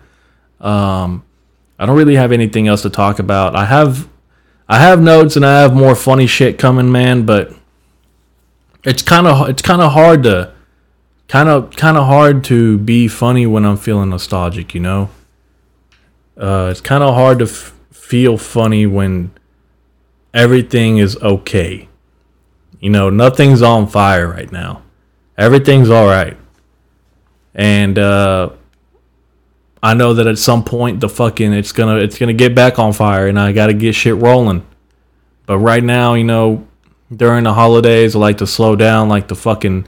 Um, 0.59 1.23
I 1.79 1.85
don't 1.85 1.97
really 1.97 2.15
have 2.15 2.31
anything 2.31 2.67
else 2.67 2.81
to 2.81 2.89
talk 2.89 3.19
about. 3.19 3.55
I 3.55 3.65
have, 3.65 4.09
I 4.67 4.79
have 4.79 5.01
notes 5.01 5.35
and 5.35 5.45
I 5.45 5.61
have 5.61 5.73
more 5.73 5.95
funny 5.95 6.27
shit 6.27 6.57
coming, 6.57 6.91
man. 6.91 7.25
But 7.25 7.53
it's 8.83 9.01
kind 9.01 9.27
of 9.27 9.49
it's 9.49 9.61
kind 9.61 9.81
of 9.81 9.91
hard 9.91 10.23
to 10.23 10.53
kind 11.27 11.49
of 11.49 11.75
kind 11.75 11.97
of 11.97 12.05
hard 12.05 12.43
to 12.45 12.77
be 12.79 13.07
funny 13.07 13.45
when 13.45 13.65
I'm 13.65 13.77
feeling 13.77 14.09
nostalgic, 14.09 14.73
you 14.73 14.79
know. 14.81 15.09
Uh, 16.37 16.69
it's 16.71 16.81
kind 16.81 17.03
of 17.03 17.15
hard 17.15 17.39
to 17.39 17.45
f- 17.45 17.73
feel 17.91 18.37
funny 18.37 18.85
when 18.85 19.31
everything 20.33 20.97
is 20.97 21.17
okay. 21.17 21.89
You 22.79 22.89
know, 22.89 23.09
nothing's 23.09 23.61
on 23.61 23.87
fire 23.87 24.27
right 24.27 24.51
now. 24.51 24.83
Everything's 25.37 25.89
all 25.89 26.05
right. 26.05 26.37
And 27.55 27.97
uh, 27.97 28.51
I 29.81 29.93
know 29.95 30.13
that 30.13 30.27
at 30.27 30.37
some 30.37 30.63
point 30.63 30.99
the 30.99 31.09
fucking 31.09 31.53
it's 31.53 31.71
gonna 31.71 31.97
it's 31.97 32.19
gonna 32.19 32.33
get 32.33 32.53
back 32.53 32.77
on 32.77 32.93
fire, 32.93 33.27
and 33.27 33.39
I 33.39 33.51
gotta 33.51 33.73
get 33.73 33.95
shit 33.95 34.15
rolling. 34.15 34.65
But 35.47 35.57
right 35.57 35.83
now, 35.83 36.13
you 36.13 36.23
know, 36.23 36.67
during 37.15 37.43
the 37.45 37.53
holidays. 37.53 38.15
I 38.15 38.19
like 38.19 38.37
to 38.39 38.47
slow 38.47 38.75
down, 38.75 39.09
like 39.09 39.27
to 39.29 39.35
fucking 39.35 39.87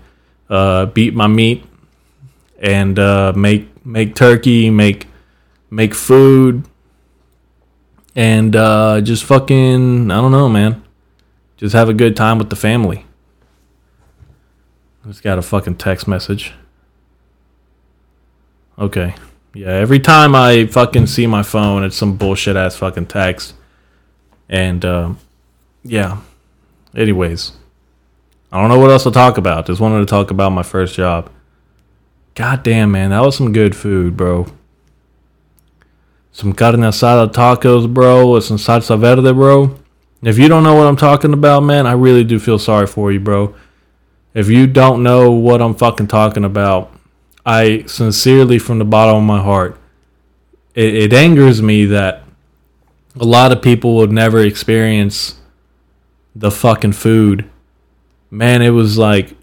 uh, 0.50 0.88
beat 0.88 1.14
my 1.14 1.28
meat 1.28 1.64
and 2.60 2.98
uh, 2.98 3.34
make 3.36 3.68
make 3.86 4.16
turkey, 4.16 4.70
make 4.70 5.08
make 5.70 5.94
food, 5.94 6.64
and 8.16 8.56
uh, 8.56 9.02
just 9.02 9.24
fucking 9.24 10.12
I 10.12 10.16
don't 10.16 10.32
know, 10.32 10.50
man. 10.50 10.84
Just 11.58 11.74
have 11.74 11.90
a 11.90 11.94
good 11.94 12.16
time 12.16 12.38
with 12.38 12.50
the 12.50 12.56
family. 12.56 13.06
Just 15.06 15.24
got 15.24 15.38
a 15.38 15.42
fucking 15.42 15.76
text 15.76 16.08
message. 16.08 16.54
Okay. 18.78 19.16
Yeah, 19.54 19.72
every 19.72 20.00
time 20.00 20.36
I 20.36 20.68
fucking 20.68 21.08
see 21.08 21.26
my 21.28 21.44
phone, 21.44 21.84
it's 21.84 21.96
some 21.96 22.16
bullshit 22.18 22.56
ass 22.56 22.76
fucking 22.76 23.08
text. 23.08 23.56
And 24.48 24.86
uh, 24.86 25.14
yeah, 25.84 26.20
Anyways, 26.96 27.52
I 28.52 28.60
don't 28.60 28.70
know 28.70 28.80
what 28.80 28.90
else 28.90 29.04
to 29.04 29.12
talk 29.12 29.38
about. 29.38 29.68
Just 29.68 29.80
wanted 29.80 30.00
to 30.00 30.06
talk 30.06 30.32
about 30.32 30.52
my 30.52 30.64
first 30.64 30.96
job. 30.96 31.30
God 32.34 32.64
damn, 32.64 32.92
man, 32.92 33.12
that 33.12 33.22
was 33.22 33.36
some 33.36 33.54
good 33.54 33.76
food, 33.76 34.18
bro. 34.18 34.48
Some 36.32 36.54
carne 36.54 36.80
asada 36.80 37.32
tacos, 37.32 37.92
bro, 37.92 38.34
with 38.34 38.46
some 38.46 38.58
salsa 38.58 39.00
verde, 39.00 39.34
bro. 39.34 39.76
If 40.22 40.38
you 40.38 40.48
don't 40.48 40.64
know 40.64 40.76
what 40.76 40.88
I'm 40.88 40.98
talking 40.98 41.34
about, 41.34 41.62
man, 41.62 41.88
I 41.88 41.94
really 41.94 42.24
do 42.24 42.40
feel 42.40 42.60
sorry 42.60 42.88
for 42.88 43.12
you, 43.12 43.20
bro. 43.20 43.56
If 44.34 44.50
you 44.50 44.68
don't 44.68 45.02
know 45.02 45.32
what 45.32 45.62
I'm 45.62 45.74
fucking 45.74 46.08
talking 46.08 46.44
about, 46.44 46.92
I 47.46 47.84
sincerely, 47.88 48.60
from 48.60 48.80
the 48.80 48.86
bottom 48.86 49.16
of 49.16 49.24
my 49.24 49.42
heart, 49.42 49.80
it, 50.76 50.94
it 50.94 51.14
angers 51.14 51.62
me 51.62 51.86
that 51.86 52.24
a 53.20 53.26
lot 53.26 53.52
of 53.52 53.62
people 53.62 53.96
would 53.96 54.12
never 54.12 54.40
experience 54.40 55.40
the 56.36 56.52
fucking 56.52 56.94
food. 56.94 57.50
Man, 58.30 58.62
it 58.62 58.70
was 58.70 58.98
like 58.98 59.36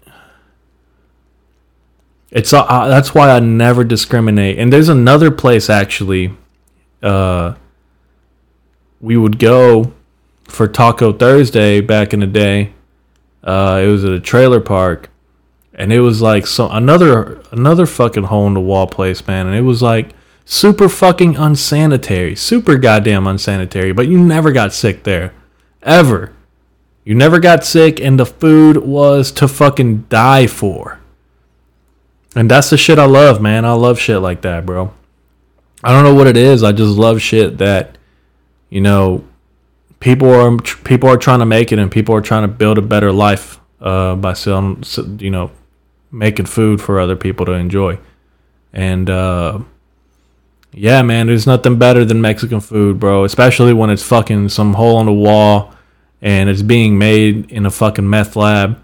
it's 2.31 2.53
uh, 2.53 2.87
that's 2.87 3.13
why 3.13 3.29
I 3.29 3.39
never 3.39 3.83
discriminate. 3.83 4.57
And 4.57 4.71
there's 4.71 4.89
another 4.89 5.31
place 5.31 5.69
actually 5.69 6.35
uh 7.03 7.55
we 8.99 9.15
would 9.15 9.39
go 9.39 9.93
for 10.45 10.67
Taco 10.67 11.13
Thursday 11.13 11.81
back 11.81 12.13
in 12.13 12.19
the 12.19 12.27
day. 12.27 12.73
Uh 13.43 13.81
it 13.83 13.87
was 13.87 14.03
at 14.03 14.11
a 14.11 14.19
trailer 14.19 14.59
park 14.59 15.09
and 15.73 15.93
it 15.93 16.01
was 16.01 16.21
like 16.21 16.47
so 16.47 16.69
another 16.69 17.41
another 17.51 17.85
fucking 17.85 18.23
hole 18.25 18.47
in 18.47 18.53
the 18.55 18.61
wall 18.61 18.87
place, 18.87 19.25
man. 19.27 19.45
And 19.45 19.55
it 19.55 19.61
was 19.61 19.81
like 19.81 20.09
super 20.43 20.89
fucking 20.89 21.35
unsanitary, 21.35 22.35
super 22.35 22.77
goddamn 22.77 23.27
unsanitary, 23.27 23.91
but 23.91 24.07
you 24.07 24.19
never 24.19 24.51
got 24.51 24.73
sick 24.73 25.03
there 25.03 25.33
ever. 25.83 26.33
You 27.03 27.15
never 27.15 27.39
got 27.39 27.63
sick, 27.63 28.01
and 28.01 28.19
the 28.19 28.25
food 28.25 28.77
was 28.77 29.31
to 29.33 29.47
fucking 29.47 30.07
die 30.09 30.45
for. 30.47 30.99
And 32.35 32.51
that's 32.51 32.69
the 32.69 32.77
shit 32.77 32.99
I 32.99 33.05
love, 33.05 33.41
man. 33.41 33.63
I 33.63 33.71
love 33.71 33.97
shit 33.97 34.19
like 34.19 34.41
that, 34.41 34.65
bro. 34.65 34.93
I 35.83 35.91
don't 35.91 36.03
know 36.03 36.15
what 36.15 36.27
it 36.27 36.37
is. 36.37 36.63
I 36.63 36.71
just 36.71 36.97
love 36.97 37.21
shit 37.21 37.59
that, 37.59 37.97
you 38.69 38.81
know, 38.81 39.23
people 39.99 40.29
are 40.33 40.57
people 40.57 41.09
are 41.09 41.17
trying 41.17 41.39
to 41.39 41.45
make 41.45 41.71
it, 41.71 41.79
and 41.79 41.91
people 41.91 42.15
are 42.15 42.21
trying 42.21 42.43
to 42.43 42.47
build 42.47 42.77
a 42.77 42.81
better 42.81 43.11
life 43.11 43.59
uh, 43.79 44.15
by 44.15 44.33
selling, 44.33 44.83
you 45.19 45.29
know, 45.29 45.51
making 46.11 46.45
food 46.45 46.81
for 46.81 46.99
other 46.99 47.15
people 47.15 47.45
to 47.45 47.51
enjoy. 47.53 47.99
And 48.73 49.09
uh, 49.09 49.59
yeah, 50.73 51.01
man, 51.01 51.27
there's 51.27 51.47
nothing 51.47 51.77
better 51.77 52.05
than 52.05 52.21
Mexican 52.21 52.59
food, 52.59 52.99
bro. 52.99 53.23
Especially 53.23 53.73
when 53.73 53.89
it's 53.89 54.03
fucking 54.03 54.49
some 54.49 54.73
hole 54.73 54.99
in 54.99 55.05
the 55.05 55.13
wall 55.13 55.73
and 56.21 56.49
it's 56.49 56.61
being 56.61 56.97
made 56.97 57.51
in 57.51 57.65
a 57.65 57.71
fucking 57.71 58.09
meth 58.09 58.35
lab. 58.35 58.83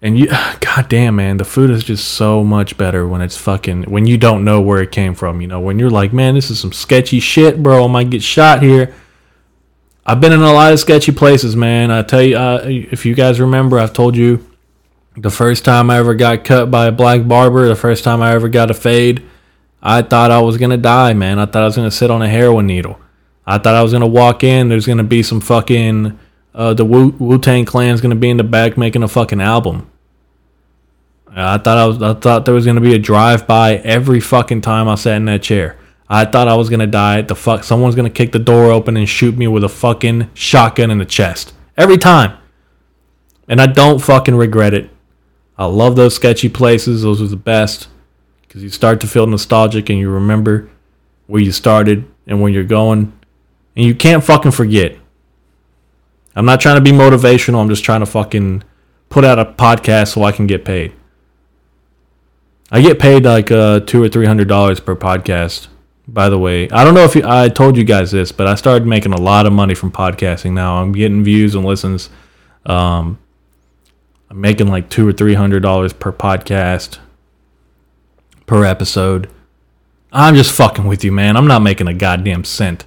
And 0.00 0.18
you, 0.18 0.26
god 0.60 0.88
damn, 0.88 1.16
man, 1.16 1.36
the 1.36 1.44
food 1.44 1.70
is 1.70 1.84
just 1.84 2.08
so 2.08 2.44
much 2.44 2.76
better 2.76 3.06
when 3.06 3.20
it's 3.20 3.36
fucking 3.36 3.84
when 3.84 4.06
you 4.06 4.18
don't 4.18 4.44
know 4.44 4.60
where 4.60 4.82
it 4.82 4.92
came 4.92 5.14
from. 5.14 5.40
You 5.40 5.48
know, 5.48 5.60
when 5.60 5.78
you're 5.78 5.90
like, 5.90 6.12
man, 6.12 6.34
this 6.34 6.50
is 6.50 6.60
some 6.60 6.72
sketchy 6.72 7.20
shit, 7.20 7.62
bro. 7.62 7.84
I 7.84 7.88
might 7.88 8.10
get 8.10 8.22
shot 8.22 8.62
here. 8.62 8.94
I've 10.06 10.20
been 10.20 10.32
in 10.32 10.40
a 10.40 10.52
lot 10.52 10.72
of 10.72 10.80
sketchy 10.80 11.12
places, 11.12 11.54
man. 11.54 11.90
I 11.90 12.02
tell 12.02 12.22
you, 12.22 12.36
uh, 12.36 12.62
if 12.64 13.04
you 13.04 13.14
guys 13.14 13.40
remember, 13.40 13.78
I've 13.78 13.92
told 13.92 14.16
you 14.16 14.44
the 15.16 15.30
first 15.30 15.64
time 15.64 15.90
I 15.90 15.98
ever 15.98 16.14
got 16.14 16.44
cut 16.44 16.70
by 16.70 16.86
a 16.86 16.92
black 16.92 17.26
barber, 17.28 17.68
the 17.68 17.76
first 17.76 18.04
time 18.04 18.22
I 18.22 18.32
ever 18.32 18.48
got 18.48 18.70
a 18.70 18.74
fade, 18.74 19.22
I 19.82 20.02
thought 20.02 20.30
I 20.30 20.40
was 20.40 20.56
gonna 20.56 20.76
die, 20.78 21.12
man. 21.12 21.38
I 21.38 21.46
thought 21.46 21.62
I 21.62 21.66
was 21.66 21.76
gonna 21.76 21.90
sit 21.90 22.10
on 22.10 22.22
a 22.22 22.28
heroin 22.28 22.66
needle. 22.66 22.98
I 23.46 23.58
thought 23.58 23.74
I 23.74 23.82
was 23.82 23.92
gonna 23.92 24.06
walk 24.06 24.44
in. 24.44 24.68
There's 24.68 24.86
gonna 24.86 25.04
be 25.04 25.22
some 25.22 25.40
fucking 25.40 26.18
uh, 26.54 26.74
the 26.74 26.84
Wu 26.84 27.38
Tang 27.38 27.64
Clan's 27.64 28.00
gonna 28.00 28.14
be 28.14 28.30
in 28.30 28.36
the 28.36 28.44
back 28.44 28.76
making 28.76 29.02
a 29.02 29.08
fucking 29.08 29.40
album. 29.40 29.87
I 31.46 31.58
thought 31.58 31.78
I 31.78 31.86
was. 31.86 32.02
I 32.02 32.14
thought 32.14 32.44
there 32.44 32.54
was 32.54 32.66
gonna 32.66 32.80
be 32.80 32.94
a 32.94 32.98
drive 32.98 33.46
by 33.46 33.76
every 33.76 34.20
fucking 34.20 34.60
time 34.62 34.88
I 34.88 34.96
sat 34.96 35.16
in 35.16 35.26
that 35.26 35.42
chair. 35.42 35.76
I 36.08 36.24
thought 36.24 36.48
I 36.48 36.56
was 36.56 36.70
gonna 36.70 36.86
die. 36.86 37.22
The 37.22 37.36
fuck, 37.36 37.64
someone's 37.64 37.94
gonna 37.94 38.10
kick 38.10 38.32
the 38.32 38.38
door 38.38 38.72
open 38.72 38.96
and 38.96 39.08
shoot 39.08 39.36
me 39.36 39.46
with 39.46 39.62
a 39.62 39.68
fucking 39.68 40.30
shotgun 40.34 40.90
in 40.90 40.98
the 40.98 41.04
chest 41.04 41.52
every 41.76 41.98
time. 41.98 42.36
And 43.46 43.60
I 43.60 43.66
don't 43.66 44.00
fucking 44.00 44.34
regret 44.34 44.74
it. 44.74 44.90
I 45.56 45.66
love 45.66 45.96
those 45.96 46.14
sketchy 46.14 46.48
places. 46.48 47.02
Those 47.02 47.20
are 47.20 47.26
the 47.26 47.36
best 47.36 47.88
because 48.42 48.62
you 48.62 48.70
start 48.70 49.00
to 49.00 49.06
feel 49.06 49.26
nostalgic 49.26 49.90
and 49.90 49.98
you 49.98 50.10
remember 50.10 50.68
where 51.26 51.42
you 51.42 51.52
started 51.52 52.06
and 52.26 52.40
where 52.40 52.50
you're 52.50 52.64
going, 52.64 53.12
and 53.76 53.84
you 53.84 53.94
can't 53.94 54.24
fucking 54.24 54.50
forget. 54.50 54.96
I'm 56.34 56.44
not 56.44 56.60
trying 56.60 56.76
to 56.76 56.80
be 56.80 56.96
motivational. 56.96 57.60
I'm 57.60 57.68
just 57.68 57.84
trying 57.84 58.00
to 58.00 58.06
fucking 58.06 58.64
put 59.08 59.24
out 59.24 59.38
a 59.38 59.44
podcast 59.44 60.14
so 60.14 60.24
I 60.24 60.32
can 60.32 60.46
get 60.46 60.64
paid. 60.64 60.92
I 62.70 62.82
get 62.82 62.98
paid 62.98 63.24
like 63.24 63.50
uh, 63.50 63.80
two 63.80 64.02
or 64.02 64.08
three 64.08 64.26
hundred 64.26 64.48
dollars 64.48 64.80
per 64.80 64.94
podcast 64.94 65.68
by 66.08 66.30
the 66.30 66.38
way. 66.38 66.68
I 66.70 66.84
don't 66.84 66.94
know 66.94 67.04
if 67.04 67.14
you, 67.14 67.22
I 67.24 67.48
told 67.50 67.76
you 67.76 67.84
guys 67.84 68.10
this, 68.10 68.32
but 68.32 68.46
I 68.46 68.54
started 68.54 68.86
making 68.86 69.12
a 69.12 69.20
lot 69.20 69.46
of 69.46 69.52
money 69.52 69.74
from 69.74 69.92
podcasting 69.92 70.52
now. 70.52 70.80
I'm 70.80 70.92
getting 70.92 71.22
views 71.22 71.54
and 71.54 71.64
listens. 71.64 72.08
Um, 72.64 73.18
I'm 74.30 74.40
making 74.40 74.68
like 74.68 74.88
two 74.88 75.06
or 75.06 75.12
three 75.12 75.34
hundred 75.34 75.60
dollars 75.60 75.92
per 75.92 76.10
podcast 76.10 76.98
per 78.46 78.64
episode. 78.64 79.28
I'm 80.10 80.34
just 80.34 80.52
fucking 80.52 80.86
with 80.86 81.04
you, 81.04 81.12
man. 81.12 81.36
I'm 81.36 81.46
not 81.46 81.60
making 81.60 81.86
a 81.86 81.94
goddamn 81.94 82.44
cent. 82.44 82.86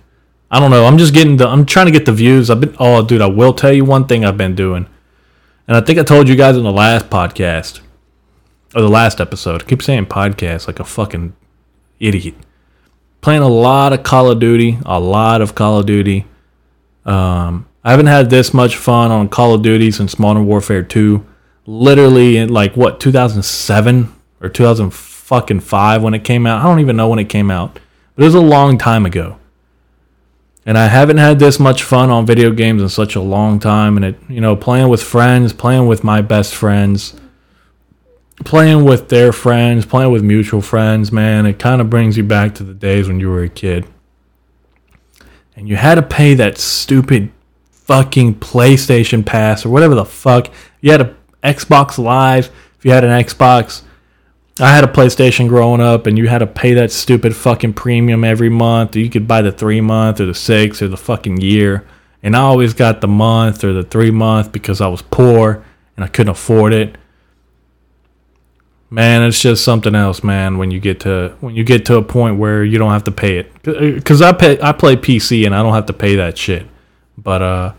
I 0.49 0.59
don't 0.59 0.71
know. 0.71 0.85
I'm 0.85 0.97
just 0.97 1.13
getting 1.13 1.37
the. 1.37 1.47
I'm 1.47 1.65
trying 1.65 1.85
to 1.85 1.91
get 1.91 2.05
the 2.05 2.11
views. 2.11 2.49
I've 2.49 2.59
been. 2.59 2.75
Oh, 2.79 3.05
dude, 3.05 3.21
I 3.21 3.27
will 3.27 3.53
tell 3.53 3.71
you 3.71 3.85
one 3.85 4.07
thing 4.07 4.25
I've 4.25 4.37
been 4.37 4.55
doing, 4.55 4.87
and 5.67 5.77
I 5.77 5.81
think 5.81 5.99
I 5.99 6.03
told 6.03 6.27
you 6.27 6.35
guys 6.35 6.57
in 6.57 6.63
the 6.63 6.71
last 6.71 7.09
podcast 7.09 7.81
or 8.75 8.81
the 8.81 8.89
last 8.89 9.19
episode. 9.19 9.63
I 9.63 9.65
keep 9.65 9.81
saying 9.81 10.07
podcast 10.07 10.67
like 10.67 10.79
a 10.79 10.85
fucking 10.85 11.33
idiot 11.99 12.35
playing 13.21 13.43
a 13.43 13.47
lot 13.47 13.93
of 13.93 14.03
Call 14.03 14.29
of 14.29 14.39
Duty, 14.39 14.79
a 14.85 14.99
lot 14.99 15.41
of 15.41 15.55
Call 15.55 15.79
of 15.79 15.85
Duty. 15.85 16.25
Um, 17.05 17.67
I 17.83 17.91
haven't 17.91 18.07
had 18.07 18.29
this 18.29 18.53
much 18.53 18.75
fun 18.75 19.11
on 19.11 19.29
Call 19.29 19.53
of 19.53 19.61
Duty 19.61 19.91
since 19.91 20.19
Modern 20.19 20.45
Warfare 20.45 20.83
2. 20.83 21.25
Literally 21.67 22.37
in 22.37 22.49
like 22.49 22.75
what 22.75 22.99
2007 22.99 24.13
or 24.41 24.49
2005 24.49 26.03
when 26.03 26.13
it 26.13 26.23
came 26.23 26.47
out. 26.47 26.61
I 26.61 26.63
don't 26.63 26.79
even 26.79 26.97
know 26.97 27.07
when 27.07 27.19
it 27.19 27.29
came 27.29 27.51
out, 27.51 27.79
but 28.15 28.23
it 28.23 28.25
was 28.25 28.35
a 28.35 28.41
long 28.41 28.77
time 28.77 29.05
ago. 29.05 29.37
And 30.65 30.77
I 30.77 30.87
haven't 30.87 31.17
had 31.17 31.39
this 31.39 31.59
much 31.59 31.83
fun 31.83 32.09
on 32.09 32.25
video 32.25 32.51
games 32.51 32.81
in 32.81 32.89
such 32.89 33.15
a 33.15 33.21
long 33.21 33.59
time. 33.59 33.95
And 33.95 34.05
it, 34.05 34.15
you 34.27 34.41
know, 34.41 34.55
playing 34.55 34.89
with 34.89 35.01
friends, 35.01 35.53
playing 35.53 35.87
with 35.87 36.03
my 36.03 36.21
best 36.21 36.53
friends, 36.53 37.19
playing 38.43 38.85
with 38.85 39.09
their 39.09 39.31
friends, 39.31 39.85
playing 39.85 40.11
with 40.11 40.23
mutual 40.23 40.61
friends, 40.61 41.11
man, 41.11 41.45
it 41.45 41.59
kind 41.59 41.81
of 41.81 41.89
brings 41.89 42.17
you 42.17 42.23
back 42.23 42.55
to 42.55 42.63
the 42.63 42.73
days 42.73 43.07
when 43.07 43.19
you 43.19 43.29
were 43.29 43.43
a 43.43 43.49
kid. 43.49 43.85
And 45.55 45.67
you 45.67 45.75
had 45.75 45.95
to 45.95 46.01
pay 46.01 46.33
that 46.35 46.57
stupid 46.57 47.31
fucking 47.71 48.35
PlayStation 48.35 49.25
Pass 49.25 49.65
or 49.65 49.69
whatever 49.69 49.95
the 49.95 50.05
fuck. 50.05 50.51
You 50.79 50.91
had 50.91 51.01
a 51.01 51.15
Xbox 51.43 51.97
Live. 51.97 52.49
If 52.77 52.85
you 52.85 52.91
had 52.91 53.03
an 53.03 53.11
Xbox, 53.11 53.83
I 54.59 54.73
had 54.73 54.83
a 54.83 54.87
PlayStation 54.87 55.47
growing 55.47 55.81
up, 55.81 56.07
and 56.07 56.17
you 56.17 56.27
had 56.27 56.39
to 56.39 56.47
pay 56.47 56.73
that 56.75 56.91
stupid 56.91 57.35
fucking 57.35 57.73
premium 57.73 58.23
every 58.23 58.49
month. 58.49 58.95
You 58.95 59.09
could 59.09 59.27
buy 59.27 59.41
the 59.41 59.51
three 59.51 59.81
month 59.81 60.19
or 60.19 60.25
the 60.25 60.35
six 60.35 60.81
or 60.81 60.87
the 60.87 60.97
fucking 60.97 61.41
year. 61.41 61.85
And 62.23 62.35
I 62.35 62.41
always 62.41 62.73
got 62.73 63.01
the 63.01 63.07
month 63.07 63.63
or 63.63 63.73
the 63.73 63.83
three 63.83 64.11
month 64.11 64.51
because 64.51 64.79
I 64.79 64.87
was 64.87 65.01
poor 65.01 65.63
and 65.95 66.05
I 66.05 66.07
couldn't 66.07 66.31
afford 66.31 66.73
it 66.73 66.97
man 68.91 69.23
it's 69.23 69.41
just 69.41 69.63
something 69.63 69.95
else 69.95 70.21
man 70.21 70.57
when 70.57 70.69
you 70.69 70.79
get 70.79 70.99
to 70.99 71.33
when 71.39 71.55
you 71.55 71.63
get 71.63 71.85
to 71.85 71.95
a 71.95 72.03
point 72.03 72.37
where 72.37 72.63
you 72.63 72.77
don't 72.77 72.91
have 72.91 73.05
to 73.05 73.11
pay 73.11 73.37
it. 73.37 73.51
Because 73.63 74.21
i 74.21 74.33
pay 74.33 74.61
i 74.61 74.71
play 74.73 74.95
pc 74.95 75.45
and 75.45 75.55
i 75.55 75.63
don't 75.63 75.73
have 75.73 75.87
to 75.87 75.93
pay 75.93 76.15
that 76.17 76.37
shit. 76.37 76.67
But 77.17 77.41
uh 77.41 77.73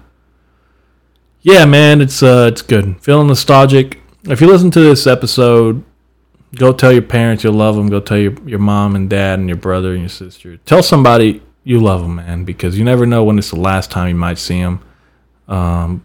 yeah 1.42 1.66
man 1.66 2.00
it's 2.00 2.22
uh 2.22 2.48
it's 2.50 2.62
good. 2.62 3.00
Feeling 3.02 3.28
nostalgic. 3.28 4.00
If 4.24 4.40
you 4.40 4.46
listen 4.46 4.70
to 4.72 4.80
this 4.80 5.06
episode 5.06 5.84
go 6.56 6.72
tell 6.72 6.92
your 6.92 7.02
parents 7.02 7.44
you 7.44 7.50
love 7.50 7.76
them 7.76 7.88
go 7.88 8.00
tell 8.00 8.18
your, 8.18 8.34
your 8.46 8.58
mom 8.58 8.96
and 8.96 9.08
dad 9.08 9.38
and 9.38 9.48
your 9.48 9.58
brother 9.58 9.92
and 9.92 10.00
your 10.00 10.08
sister. 10.08 10.56
Tell 10.58 10.82
somebody 10.82 11.42
you 11.62 11.78
love 11.78 12.00
them 12.00 12.16
man 12.16 12.44
because 12.44 12.78
you 12.78 12.84
never 12.84 13.04
know 13.04 13.22
when 13.22 13.38
it's 13.38 13.50
the 13.50 13.60
last 13.60 13.90
time 13.90 14.08
you 14.08 14.14
might 14.14 14.38
see 14.38 14.60
them 14.60 14.80
um 15.46 16.04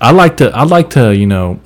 i 0.00 0.10
like 0.10 0.36
to 0.36 0.50
i 0.50 0.64
like 0.64 0.90
to 0.90 1.14
you 1.14 1.26
know 1.26 1.60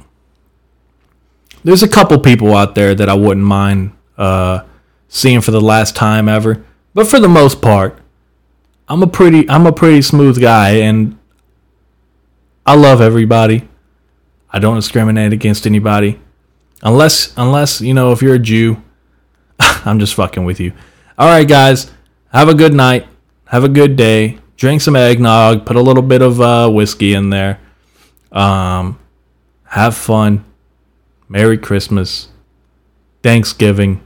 there's 1.65 1.83
a 1.83 1.89
couple 1.89 2.19
people 2.19 2.55
out 2.55 2.75
there 2.75 2.95
that 2.95 3.09
I 3.09 3.15
wouldn't 3.15 3.45
mind 3.45 3.93
uh, 4.17 4.65
seeing 5.09 5.41
for 5.41 5.51
the 5.51 5.61
last 5.61 5.97
time 5.97 6.29
ever, 6.29 6.65
but 6.93 7.07
for 7.07 7.19
the 7.19 7.29
most 7.29 7.61
part, 7.61 7.99
I'm 8.87 9.03
a 9.03 9.07
pretty 9.07 9.49
I'm 9.49 9.67
a 9.67 9.73
pretty 9.73 10.03
smooth 10.03 10.41
guy, 10.41 10.77
and 10.77 11.19
I 12.67 12.77
love 12.77 13.01
everybody. 13.01 13.67
I 14.51 14.59
don't 14.59 14.77
discriminate 14.77 15.33
against 15.33 15.67
anybody, 15.67 16.21
unless 16.83 17.33
unless 17.37 17.81
you 17.81 17.95
know 17.95 18.13
if 18.13 18.23
you're 18.23 18.35
a 18.35 18.39
Jew. 18.39 18.83
I'm 19.59 19.99
just 19.99 20.15
fucking 20.15 20.45
with 20.45 20.61
you. 20.61 20.73
All 21.17 21.29
right, 21.29 21.49
guys, 21.49 21.91
have 22.33 22.49
a 22.49 22.55
good 22.55 22.75
night. 22.75 23.07
Have 23.47 23.65
a 23.65 23.69
good 23.69 23.97
day. 23.97 24.39
Drink 24.57 24.83
some 24.83 24.97
eggnog. 24.97 25.65
Put 25.65 25.77
a 25.77 25.81
little 25.81 26.03
bit 26.03 26.21
of 26.21 26.41
uh, 26.41 26.69
whiskey 26.69 27.15
in 27.15 27.31
there. 27.31 27.59
Um, 28.33 28.99
have 29.65 29.97
fun 29.97 30.45
Merry 31.29 31.59
Christmas, 31.59 32.29
Thanksgiving, 33.23 34.01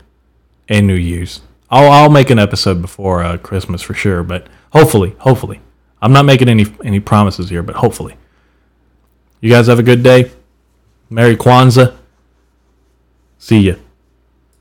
and 0.68 0.86
New 0.86 0.94
Year's. 0.94 1.40
I'll 1.70 1.90
I'll 1.90 2.10
make 2.10 2.30
an 2.30 2.38
episode 2.38 2.80
before 2.80 3.22
uh, 3.22 3.36
Christmas 3.38 3.82
for 3.82 3.94
sure, 3.94 4.22
but 4.22 4.46
hopefully, 4.72 5.14
hopefully, 5.18 5.60
I'm 6.00 6.12
not 6.12 6.24
making 6.24 6.48
any 6.48 6.66
any 6.84 7.00
promises 7.00 7.50
here, 7.50 7.62
but 7.62 7.76
hopefully, 7.76 8.16
you 9.40 9.50
guys 9.50 9.66
have 9.66 9.78
a 9.78 9.82
good 9.82 10.02
day. 10.02 10.30
Merry 11.10 11.36
Kwanzaa. 11.36 11.94
See 13.38 13.60
ya. 13.60 13.74